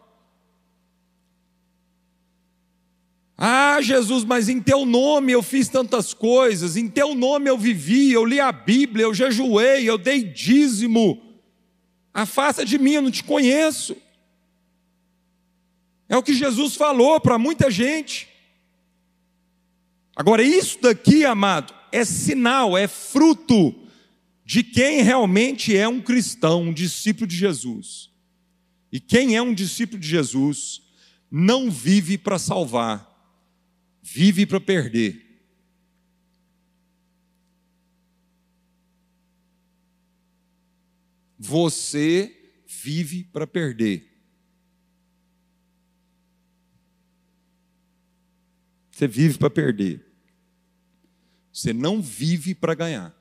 [3.37, 8.11] Ah, Jesus, mas em teu nome eu fiz tantas coisas, em teu nome eu vivi,
[8.11, 11.21] eu li a Bíblia, eu jejuei, eu dei dízimo.
[12.11, 13.95] Afasta de mim, eu não te conheço.
[16.09, 18.27] É o que Jesus falou para muita gente.
[20.15, 23.86] Agora, isso daqui, amado, é sinal, é fruto
[24.47, 28.09] de quem realmente é um cristão, um discípulo de Jesus.
[28.89, 30.83] E quem é um discípulo de Jesus
[31.29, 33.13] não vive para salvar,
[34.01, 35.43] vive para perder.
[41.37, 44.17] Você vive para perder.
[48.91, 50.07] Você vive para perder.
[51.51, 53.16] Você não vive para ganhar.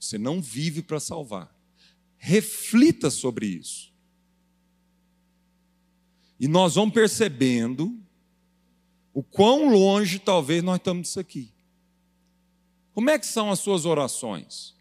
[0.00, 1.54] Você não vive para salvar.
[2.16, 3.92] Reflita sobre isso.
[6.38, 8.00] E nós vamos percebendo
[9.12, 11.52] o quão longe talvez nós estamos disso aqui.
[12.94, 14.74] Como é que são as suas orações?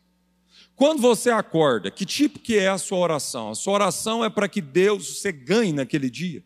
[0.75, 3.49] Quando você acorda, que tipo que é a sua oração?
[3.49, 6.41] A sua oração é para que Deus você ganhe naquele dia?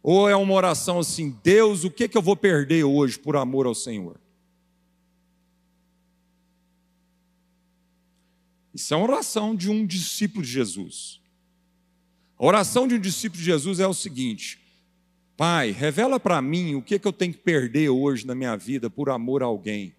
[0.00, 3.66] Ou é uma oração assim, Deus, o que, que eu vou perder hoje por amor
[3.66, 4.20] ao Senhor?
[8.78, 11.20] Isso é uma oração de um discípulo de Jesus.
[12.38, 14.60] A oração de um discípulo de Jesus é o seguinte:
[15.36, 18.88] Pai, revela para mim o que, que eu tenho que perder hoje na minha vida
[18.88, 19.96] por amor a alguém,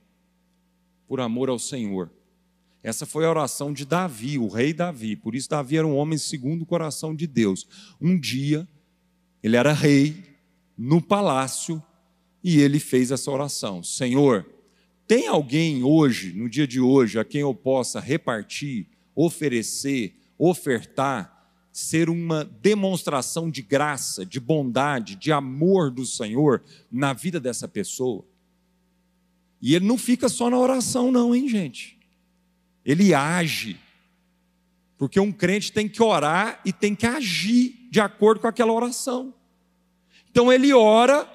[1.10, 2.10] por amor ao Senhor.
[2.82, 5.18] Essa foi a oração de Davi, o rei Davi.
[5.18, 7.68] Por isso, Davi era um homem segundo o coração de Deus.
[8.00, 8.66] Um dia,
[9.44, 10.24] ele era rei
[10.78, 11.84] no palácio
[12.42, 14.46] e ele fez essa oração: Senhor,
[15.10, 18.86] tem alguém hoje, no dia de hoje, a quem eu possa repartir,
[19.16, 27.40] oferecer, ofertar ser uma demonstração de graça, de bondade, de amor do Senhor na vida
[27.40, 28.24] dessa pessoa.
[29.60, 31.98] E ele não fica só na oração, não, hein, gente?
[32.86, 33.80] Ele age.
[34.96, 39.34] Porque um crente tem que orar e tem que agir de acordo com aquela oração.
[40.30, 41.28] Então ele ora,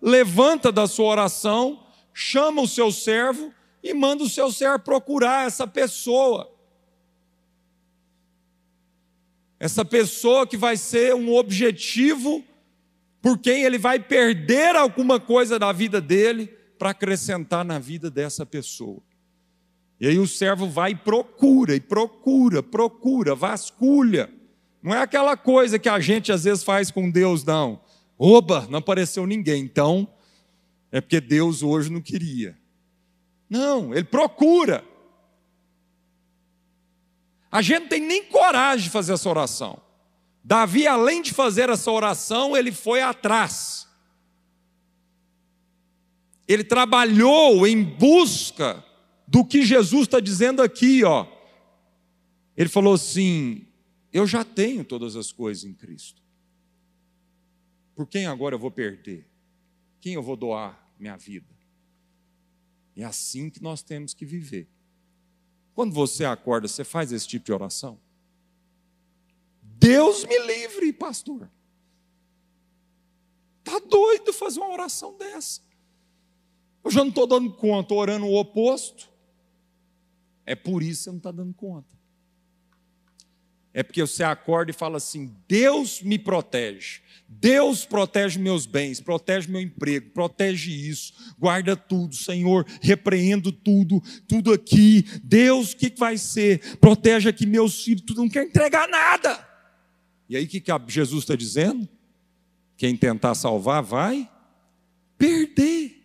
[0.00, 3.52] levanta da sua oração, chama o seu servo
[3.82, 6.50] e manda o seu servo procurar essa pessoa.
[9.58, 12.44] Essa pessoa que vai ser um objetivo
[13.20, 16.46] por quem ele vai perder alguma coisa da vida dele
[16.76, 19.00] para acrescentar na vida dessa pessoa.
[20.00, 24.28] E aí o servo vai e procura, e procura, procura, vasculha.
[24.82, 27.80] Não é aquela coisa que a gente às vezes faz com Deus, não.
[28.18, 30.08] Oba, não apareceu ninguém, então
[30.92, 32.56] é porque Deus hoje não queria.
[33.48, 34.84] Não, ele procura.
[37.50, 39.80] A gente não tem nem coragem de fazer essa oração.
[40.44, 43.88] Davi, além de fazer essa oração, ele foi atrás.
[46.46, 48.84] Ele trabalhou em busca
[49.26, 51.26] do que Jesus está dizendo aqui, ó.
[52.54, 53.66] Ele falou assim:
[54.12, 56.20] Eu já tenho todas as coisas em Cristo.
[57.94, 59.26] Por quem agora eu vou perder?
[60.00, 61.52] Quem eu vou doar minha vida?
[62.96, 64.68] É assim que nós temos que viver.
[65.74, 67.98] Quando você acorda, você faz esse tipo de oração?
[69.62, 71.50] Deus me livre, pastor.
[73.64, 75.62] Tá doido fazer uma oração dessa?
[76.84, 79.10] Eu já não estou dando conta, orando o oposto.
[80.44, 82.01] É por isso que você não está dando conta.
[83.74, 89.50] É porque você acorda e fala assim: Deus me protege, Deus protege meus bens, protege
[89.50, 95.04] meu emprego, protege isso, guarda tudo, Senhor, repreendo tudo, tudo aqui.
[95.22, 96.76] Deus, o que vai ser?
[96.76, 99.48] Protege aqui meus filhos, tudo, não quer entregar nada.
[100.28, 101.88] E aí o que Jesus está dizendo?
[102.76, 104.30] Quem tentar salvar vai
[105.16, 106.02] perder.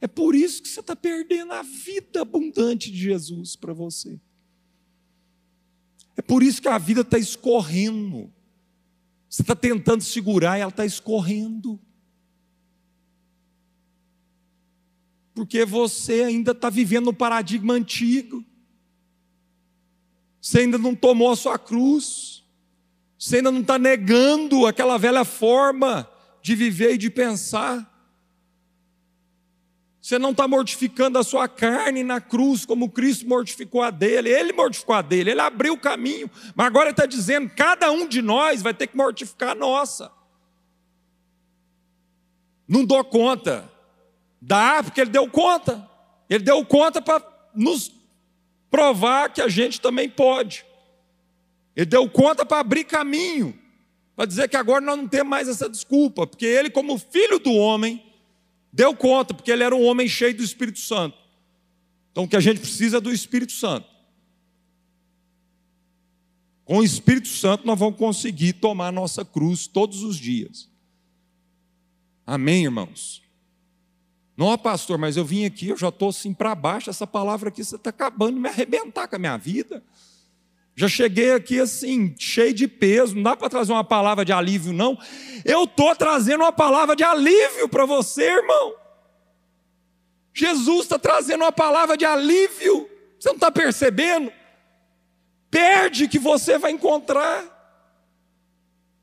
[0.00, 4.20] É por isso que você está perdendo a vida abundante de Jesus para você.
[6.16, 8.32] É por isso que a vida está escorrendo.
[9.28, 11.80] Você está tentando segurar e ela está escorrendo.
[15.34, 18.44] Porque você ainda está vivendo no paradigma antigo.
[20.40, 22.44] Você ainda não tomou a sua cruz.
[23.18, 26.10] Você ainda não está negando aquela velha forma
[26.42, 27.91] de viver e de pensar.
[30.02, 34.28] Você não está mortificando a sua carne na cruz, como Cristo mortificou a dele.
[34.28, 36.28] Ele mortificou a dele, ele abriu o caminho.
[36.56, 40.10] Mas agora está dizendo: cada um de nós vai ter que mortificar a nossa.
[42.66, 43.70] Não dou conta.
[44.40, 45.88] Dá, porque ele deu conta.
[46.28, 47.24] Ele deu conta para
[47.54, 47.92] nos
[48.68, 50.66] provar que a gente também pode.
[51.76, 53.56] Ele deu conta para abrir caminho,
[54.16, 57.52] para dizer que agora nós não temos mais essa desculpa, porque ele, como filho do
[57.52, 58.11] homem,
[58.72, 61.16] deu conta, porque ele era um homem cheio do Espírito Santo.
[62.10, 63.86] Então o que a gente precisa é do Espírito Santo.
[66.64, 70.70] Com o Espírito Santo nós vamos conseguir tomar a nossa cruz todos os dias.
[72.26, 73.22] Amém, irmãos?
[74.36, 77.62] Não, pastor, mas eu vim aqui, eu já estou assim para baixo, essa palavra aqui,
[77.62, 79.82] você está acabando de me arrebentar com a minha vida.
[80.74, 84.72] Já cheguei aqui assim, cheio de peso, não dá para trazer uma palavra de alívio,
[84.72, 84.98] não.
[85.44, 88.74] Eu estou trazendo uma palavra de alívio para você, irmão.
[90.32, 92.88] Jesus está trazendo uma palavra de alívio.
[93.18, 94.32] Você não está percebendo?
[95.50, 97.50] Perde que você vai encontrar.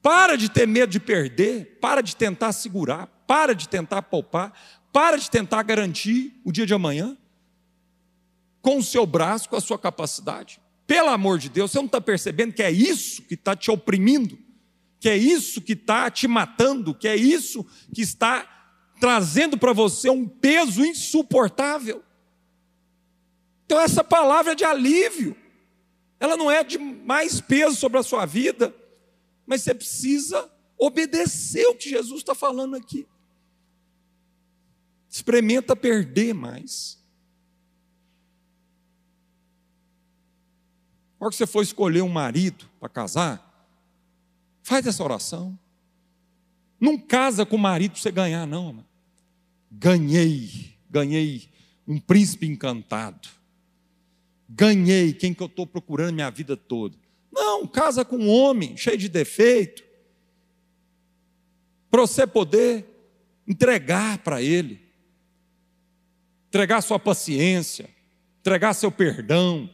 [0.02, 4.54] Para de ter medo de perder, para de tentar segurar, para de tentar poupar,
[4.92, 7.16] para de tentar garantir o dia de amanhã
[8.62, 10.60] com o seu braço, com a sua capacidade.
[10.90, 14.40] Pelo amor de Deus, você não está percebendo que é isso que está te oprimindo,
[15.00, 17.64] que é isso que está te matando, que é isso
[17.94, 22.04] que está trazendo para você um peso insuportável.
[23.68, 25.38] Então, essa palavra é de alívio,
[26.20, 28.76] ela não é de mais peso sobre a sua vida,
[29.46, 33.06] mas você precisa obedecer o que Jesus está falando aqui.
[35.08, 36.99] Experimenta perder mais.
[41.20, 43.68] Na hora que você for escolher um marido para casar,
[44.64, 45.58] faz essa oração.
[46.80, 48.86] Não casa com o marido para você ganhar, não.
[49.70, 51.50] Ganhei, ganhei
[51.86, 53.28] um príncipe encantado.
[54.48, 56.98] Ganhei quem que eu estou procurando minha vida toda.
[57.32, 59.84] Não, casa com um homem cheio de defeito.
[61.92, 62.86] Para você poder
[63.46, 64.82] entregar para ele.
[66.48, 67.90] Entregar sua paciência,
[68.40, 69.70] entregar seu perdão,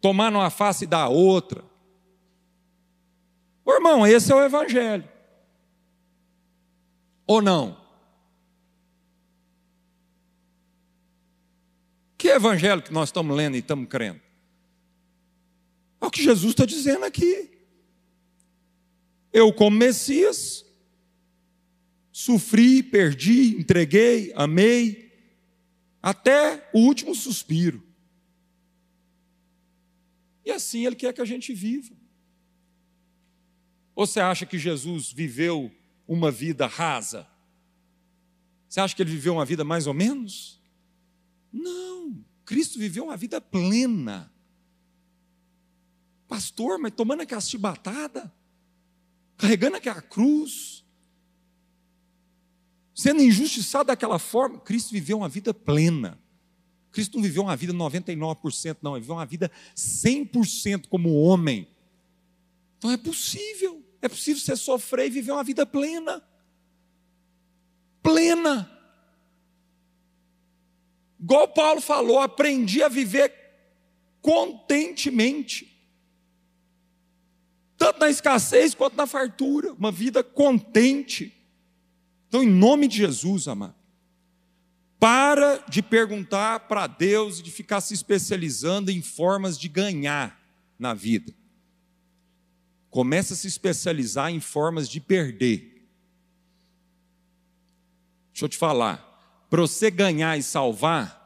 [0.00, 1.64] tomar numa face e dar outra.
[3.64, 5.08] Ô, irmão, esse é o Evangelho.
[7.26, 7.76] Ou não?
[12.18, 14.20] Que evangelho que nós estamos lendo e estamos crendo?
[16.00, 17.50] É o que Jesus está dizendo aqui.
[19.32, 20.64] Eu, como Messias,
[22.10, 25.12] sofri, perdi, entreguei, amei,
[26.02, 27.86] até o último suspiro.
[30.48, 31.94] E assim Ele quer que a gente viva.
[33.94, 35.70] Ou você acha que Jesus viveu
[36.06, 37.28] uma vida rasa?
[38.66, 40.58] Você acha que ele viveu uma vida mais ou menos?
[41.52, 44.32] Não, Cristo viveu uma vida plena.
[46.26, 48.32] Pastor, mas tomando aquela chibatada,
[49.36, 50.82] carregando aquela cruz,
[52.94, 56.18] sendo injustiçado daquela forma, Cristo viveu uma vida plena.
[56.90, 61.68] Cristo não viveu uma vida 99%, não, ele viveu uma vida 100% como homem.
[62.78, 66.22] Então é possível, é possível você sofrer e viver uma vida plena.
[68.02, 68.70] Plena.
[71.20, 73.32] Igual Paulo falou, aprendi a viver
[74.20, 75.78] contentemente
[77.78, 81.32] tanto na escassez quanto na fartura, uma vida contente.
[82.26, 83.77] Então, em nome de Jesus, amado,
[84.98, 90.40] para de perguntar para Deus e de ficar se especializando em formas de ganhar
[90.78, 91.32] na vida.
[92.90, 95.86] Começa a se especializar em formas de perder.
[98.32, 101.18] Deixa eu te falar, para você ganhar e salvar,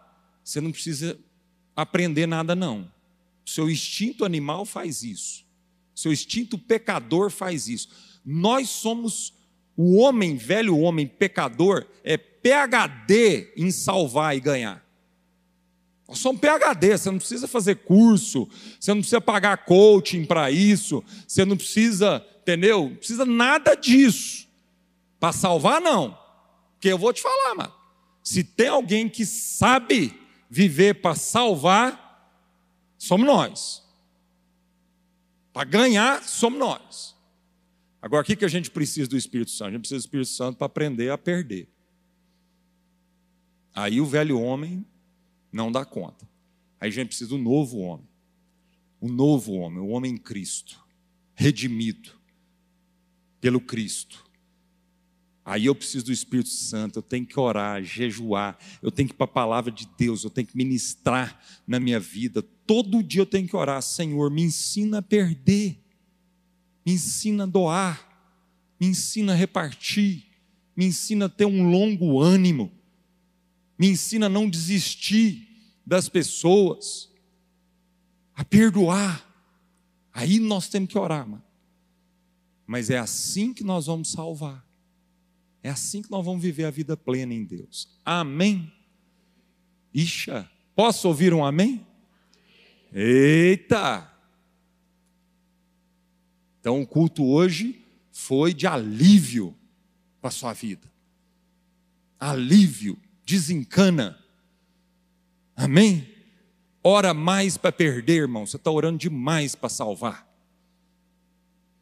[0.43, 1.18] você não precisa
[1.75, 2.91] aprender nada, não.
[3.45, 5.45] O seu instinto animal faz isso.
[5.95, 7.89] Seu instinto pecador faz isso.
[8.25, 9.35] Nós somos
[9.77, 14.84] o homem, velho homem pecador, é PhD em salvar e ganhar.
[16.09, 21.03] Nós somos PhD, você não precisa fazer curso, você não precisa pagar coaching para isso,
[21.26, 22.88] você não precisa, entendeu?
[22.90, 24.47] Não precisa nada disso.
[25.18, 26.18] Para salvar, não.
[26.74, 27.72] Porque eu vou te falar, mano.
[28.22, 30.18] Se tem alguém que sabe
[30.51, 32.30] viver para salvar,
[32.99, 33.82] somos nós.
[35.53, 37.16] Para ganhar, somos nós.
[38.03, 39.68] Agora, o que a gente precisa do Espírito Santo?
[39.68, 41.68] A gente precisa do Espírito Santo para aprender a perder.
[43.75, 44.85] Aí o velho homem
[45.53, 46.29] não dá conta.
[46.81, 48.09] Aí a gente precisa do novo homem.
[49.01, 50.81] O novo homem, o homem em Cristo,
[51.35, 52.11] redimido
[53.41, 54.25] pelo Cristo.
[55.45, 59.16] Aí eu preciso do Espírito Santo, eu tenho que orar, jejuar, eu tenho que ir
[59.16, 62.43] para a palavra de Deus, eu tenho que ministrar na minha vida.
[62.64, 65.81] Todo dia eu tenho que orar, Senhor, me ensina a perder,
[66.87, 68.09] me ensina a doar,
[68.81, 70.25] me ensina a repartir,
[70.77, 72.70] me ensina a ter um longo ânimo,
[73.83, 75.49] me ensina a não desistir
[75.85, 77.11] das pessoas,
[78.33, 79.28] a perdoar.
[80.12, 81.43] Aí nós temos que orar, mano.
[82.64, 84.64] Mas é assim que nós vamos salvar.
[85.64, 87.89] É assim que nós vamos viver a vida plena em Deus.
[88.05, 88.72] Amém?
[89.93, 91.85] Ixa, posso ouvir um amém?
[92.93, 94.09] Eita!
[96.61, 99.57] Então o culto hoje foi de alívio
[100.20, 100.89] para a sua vida.
[102.20, 102.97] Alívio,
[103.33, 104.18] desencana.
[105.57, 106.07] Amém?
[106.85, 108.45] Ora mais para perder, irmão.
[108.45, 110.28] Você está orando demais para salvar.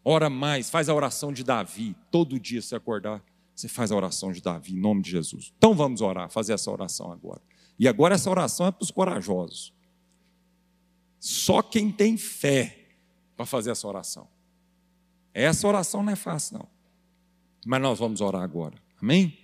[0.05, 1.97] Ora mais, faz a oração de Davi.
[2.09, 3.23] Todo dia se acordar,
[3.55, 5.53] você faz a oração de Davi, em nome de Jesus.
[5.59, 7.43] Então vamos orar, fazer essa oração agora.
[7.79, 9.75] E agora essa oração é para os corajosos.
[11.19, 12.87] Só quem tem fé
[13.37, 14.29] para fazer essa oração.
[15.35, 16.69] Essa oração não é fácil, não.
[17.67, 18.77] Mas nós vamos orar agora.
[19.03, 19.40] Amém?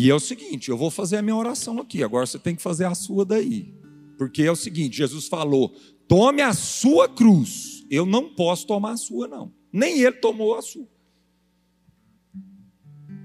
[0.00, 2.62] E é o seguinte, eu vou fazer a minha oração aqui, agora você tem que
[2.62, 3.74] fazer a sua daí.
[4.16, 5.76] Porque é o seguinte, Jesus falou:
[6.08, 7.84] tome a sua cruz.
[7.90, 9.52] Eu não posso tomar a sua, não.
[9.70, 10.88] Nem ele tomou a sua.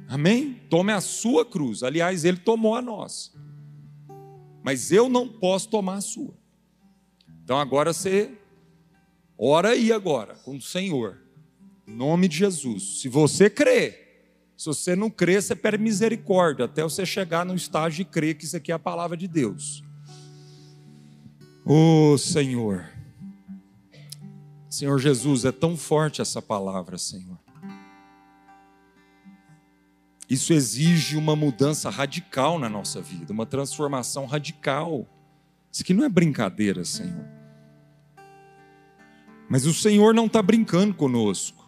[0.09, 0.59] Amém?
[0.69, 1.82] Tome a sua cruz.
[1.82, 3.32] Aliás, ele tomou a nossa.
[4.61, 6.38] Mas eu não posso tomar a sua.
[7.41, 8.38] Então agora você
[9.38, 11.21] ora aí agora com o Senhor.
[11.88, 12.99] Em nome de Jesus.
[12.99, 14.05] Se você crê,
[14.58, 18.45] se você não crê, você pede misericórdia até você chegar no estágio de crer que
[18.45, 19.84] isso aqui é a palavra de Deus.
[21.66, 22.86] Oh, Senhor.
[24.70, 27.38] Senhor Jesus, é tão forte essa palavra, Senhor.
[30.30, 35.08] Isso exige uma mudança radical na nossa vida, uma transformação radical.
[35.72, 37.26] Isso aqui não é brincadeira, Senhor.
[39.47, 41.64] Mas o Senhor não está brincando conosco.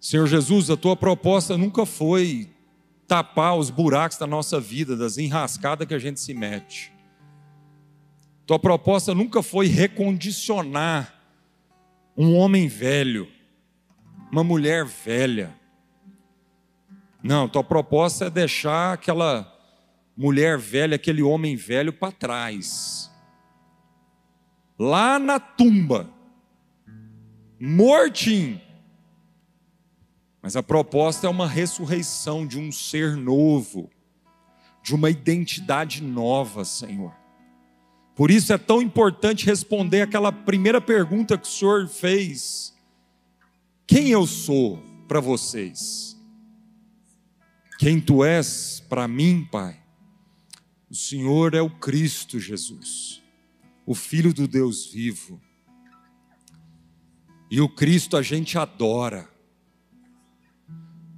[0.00, 2.48] Senhor Jesus, a tua proposta nunca foi
[3.06, 6.92] tapar os buracos da nossa vida, das enrascadas que a gente se mete.
[8.46, 11.14] Tua proposta nunca foi recondicionar
[12.16, 13.28] um homem velho,
[14.30, 15.54] uma mulher velha.
[17.22, 19.52] Não, tua proposta é deixar aquela
[20.16, 23.10] mulher velha, aquele homem velho para trás.
[24.78, 26.08] Lá na tumba,
[27.60, 28.67] mortinho.
[30.48, 33.90] Mas a proposta é uma ressurreição de um ser novo,
[34.82, 37.14] de uma identidade nova, Senhor.
[38.16, 42.74] Por isso é tão importante responder aquela primeira pergunta que o Senhor fez:
[43.86, 46.16] Quem eu sou para vocês?
[47.78, 49.78] Quem tu és para mim, Pai?
[50.88, 53.22] O Senhor é o Cristo Jesus,
[53.84, 55.38] o Filho do Deus vivo.
[57.50, 59.36] E o Cristo a gente adora.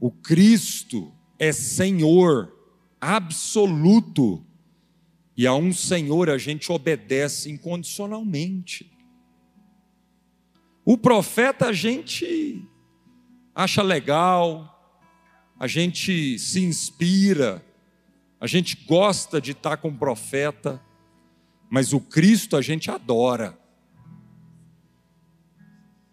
[0.00, 2.56] O Cristo é Senhor
[3.00, 4.44] absoluto.
[5.36, 8.90] E a um Senhor a gente obedece incondicionalmente.
[10.84, 12.66] O profeta a gente
[13.54, 14.98] acha legal,
[15.58, 17.64] a gente se inspira,
[18.40, 20.82] a gente gosta de estar com o profeta,
[21.70, 23.58] mas o Cristo a gente adora.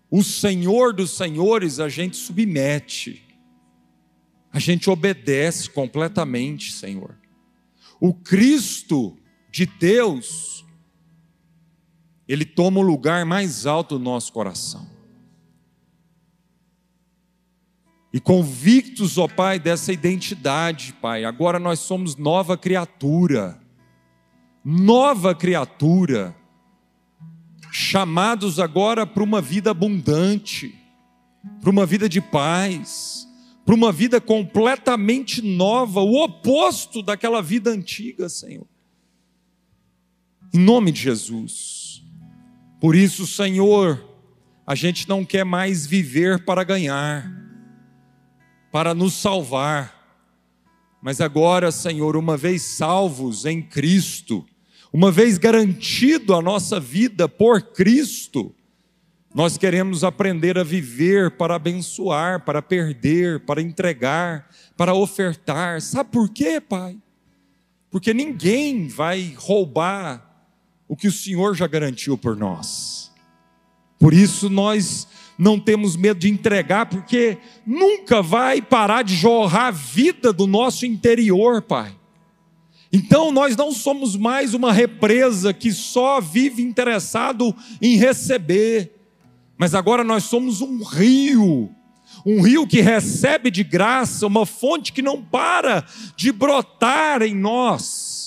[0.09, 3.26] O Senhor dos Senhores a gente submete,
[4.57, 7.15] a gente obedece completamente, Senhor.
[7.99, 9.15] O Cristo
[9.51, 10.65] de Deus,
[12.27, 14.89] ele toma o lugar mais alto do nosso coração.
[18.11, 23.61] E convictos, ó Pai, dessa identidade, Pai, agora nós somos nova criatura,
[24.65, 26.35] nova criatura,
[27.71, 30.73] chamados agora para uma vida abundante,
[31.61, 33.26] para uma vida de paz,
[33.67, 38.65] para uma vida completamente nova, o oposto daquela vida antiga, Senhor.
[40.53, 42.01] Em nome de Jesus.
[42.79, 44.01] Por isso, Senhor,
[44.65, 47.29] a gente não quer mais viver para ganhar
[48.71, 49.93] para nos salvar.
[51.01, 54.45] Mas agora, Senhor, uma vez salvos em Cristo,
[54.93, 58.55] uma vez garantido a nossa vida por Cristo,
[59.33, 65.81] nós queremos aprender a viver para abençoar, para perder, para entregar, para ofertar.
[65.81, 66.97] Sabe por quê, Pai?
[67.91, 70.25] Porque ninguém vai roubar
[70.87, 73.11] o que o Senhor já garantiu por nós.
[73.99, 75.07] Por isso nós
[75.37, 80.85] não temos medo de entregar, porque nunca vai parar de jorrar a vida do nosso
[80.85, 81.95] interior, Pai.
[82.91, 88.96] Então nós não somos mais uma represa que só vive interessado em receber,
[89.57, 91.69] mas agora nós somos um rio,
[92.25, 95.85] um rio que recebe de graça, uma fonte que não para
[96.15, 98.17] de brotar em nós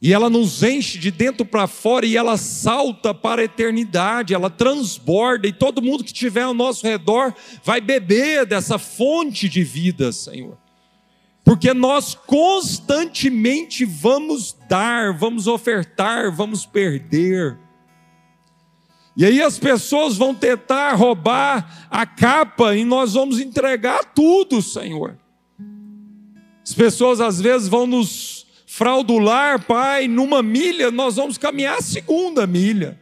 [0.00, 4.48] e ela nos enche de dentro para fora e ela salta para a eternidade, ela
[4.48, 10.12] transborda e todo mundo que estiver ao nosso redor vai beber dessa fonte de vida,
[10.12, 10.56] Senhor.
[11.44, 17.58] Porque nós constantemente vamos dar, vamos ofertar, vamos perder.
[19.18, 25.18] E aí as pessoas vão tentar roubar a capa e nós vamos entregar tudo, Senhor.
[26.64, 32.46] As pessoas às vezes vão nos fraudular, Pai, numa milha, nós vamos caminhar a segunda
[32.46, 32.96] milha.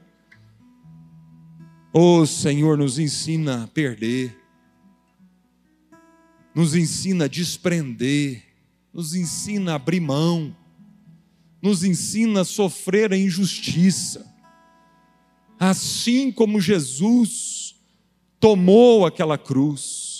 [1.92, 4.34] Oh, Senhor nos ensina a perder,
[6.54, 8.42] nos ensina a desprender,
[8.90, 10.56] nos ensina a abrir mão,
[11.60, 14.34] nos ensina a sofrer a injustiça.
[15.58, 17.74] Assim como Jesus
[18.38, 20.16] tomou aquela cruz,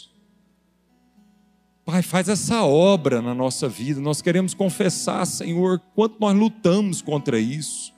[1.87, 4.01] Pai, faz essa obra na nossa vida.
[4.01, 7.93] Nós queremos confessar, Senhor, quanto nós lutamos contra isso,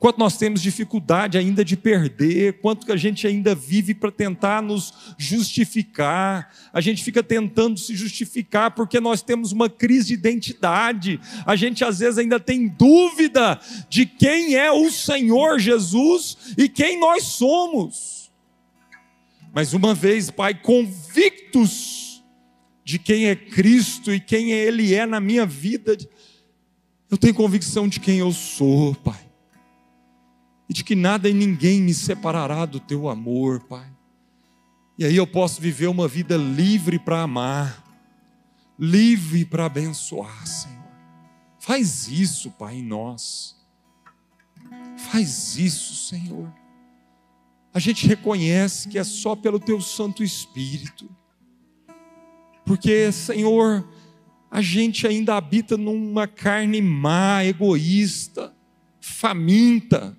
[0.00, 4.62] quanto nós temos dificuldade ainda de perder, quanto que a gente ainda vive para tentar
[4.62, 6.50] nos justificar.
[6.72, 11.20] A gente fica tentando se justificar porque nós temos uma crise de identidade.
[11.44, 16.98] A gente às vezes ainda tem dúvida de quem é o Senhor Jesus e quem
[16.98, 18.32] nós somos.
[19.52, 22.24] Mas uma vez, Pai, convictos
[22.82, 25.94] de quem é Cristo e quem Ele é na minha vida,
[27.10, 29.29] eu tenho convicção de quem eu sou, Pai.
[30.70, 33.90] E de que nada e ninguém me separará do Teu amor, Pai.
[34.96, 37.84] E aí eu posso viver uma vida livre para amar,
[38.78, 40.78] livre para abençoar, Senhor.
[41.58, 43.54] Faz isso, Pai, em nós.
[45.10, 46.50] Faz isso, Senhor.
[47.74, 51.06] A gente reconhece que é só pelo Teu Santo Espírito
[52.70, 53.84] porque, Senhor,
[54.48, 58.54] a gente ainda habita numa carne má, egoísta,
[59.00, 60.16] faminta.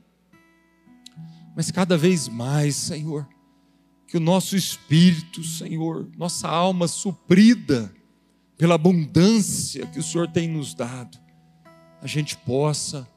[1.55, 3.27] Mas cada vez mais, Senhor,
[4.07, 7.93] que o nosso espírito, Senhor, nossa alma suprida
[8.57, 11.17] pela abundância que o Senhor tem nos dado,
[12.01, 13.07] a gente possa,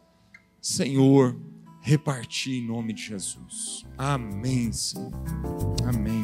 [0.61, 1.37] Senhor,
[1.81, 3.85] repartir em nome de Jesus.
[3.99, 5.13] Amém, Senhor.
[5.87, 6.23] Amém.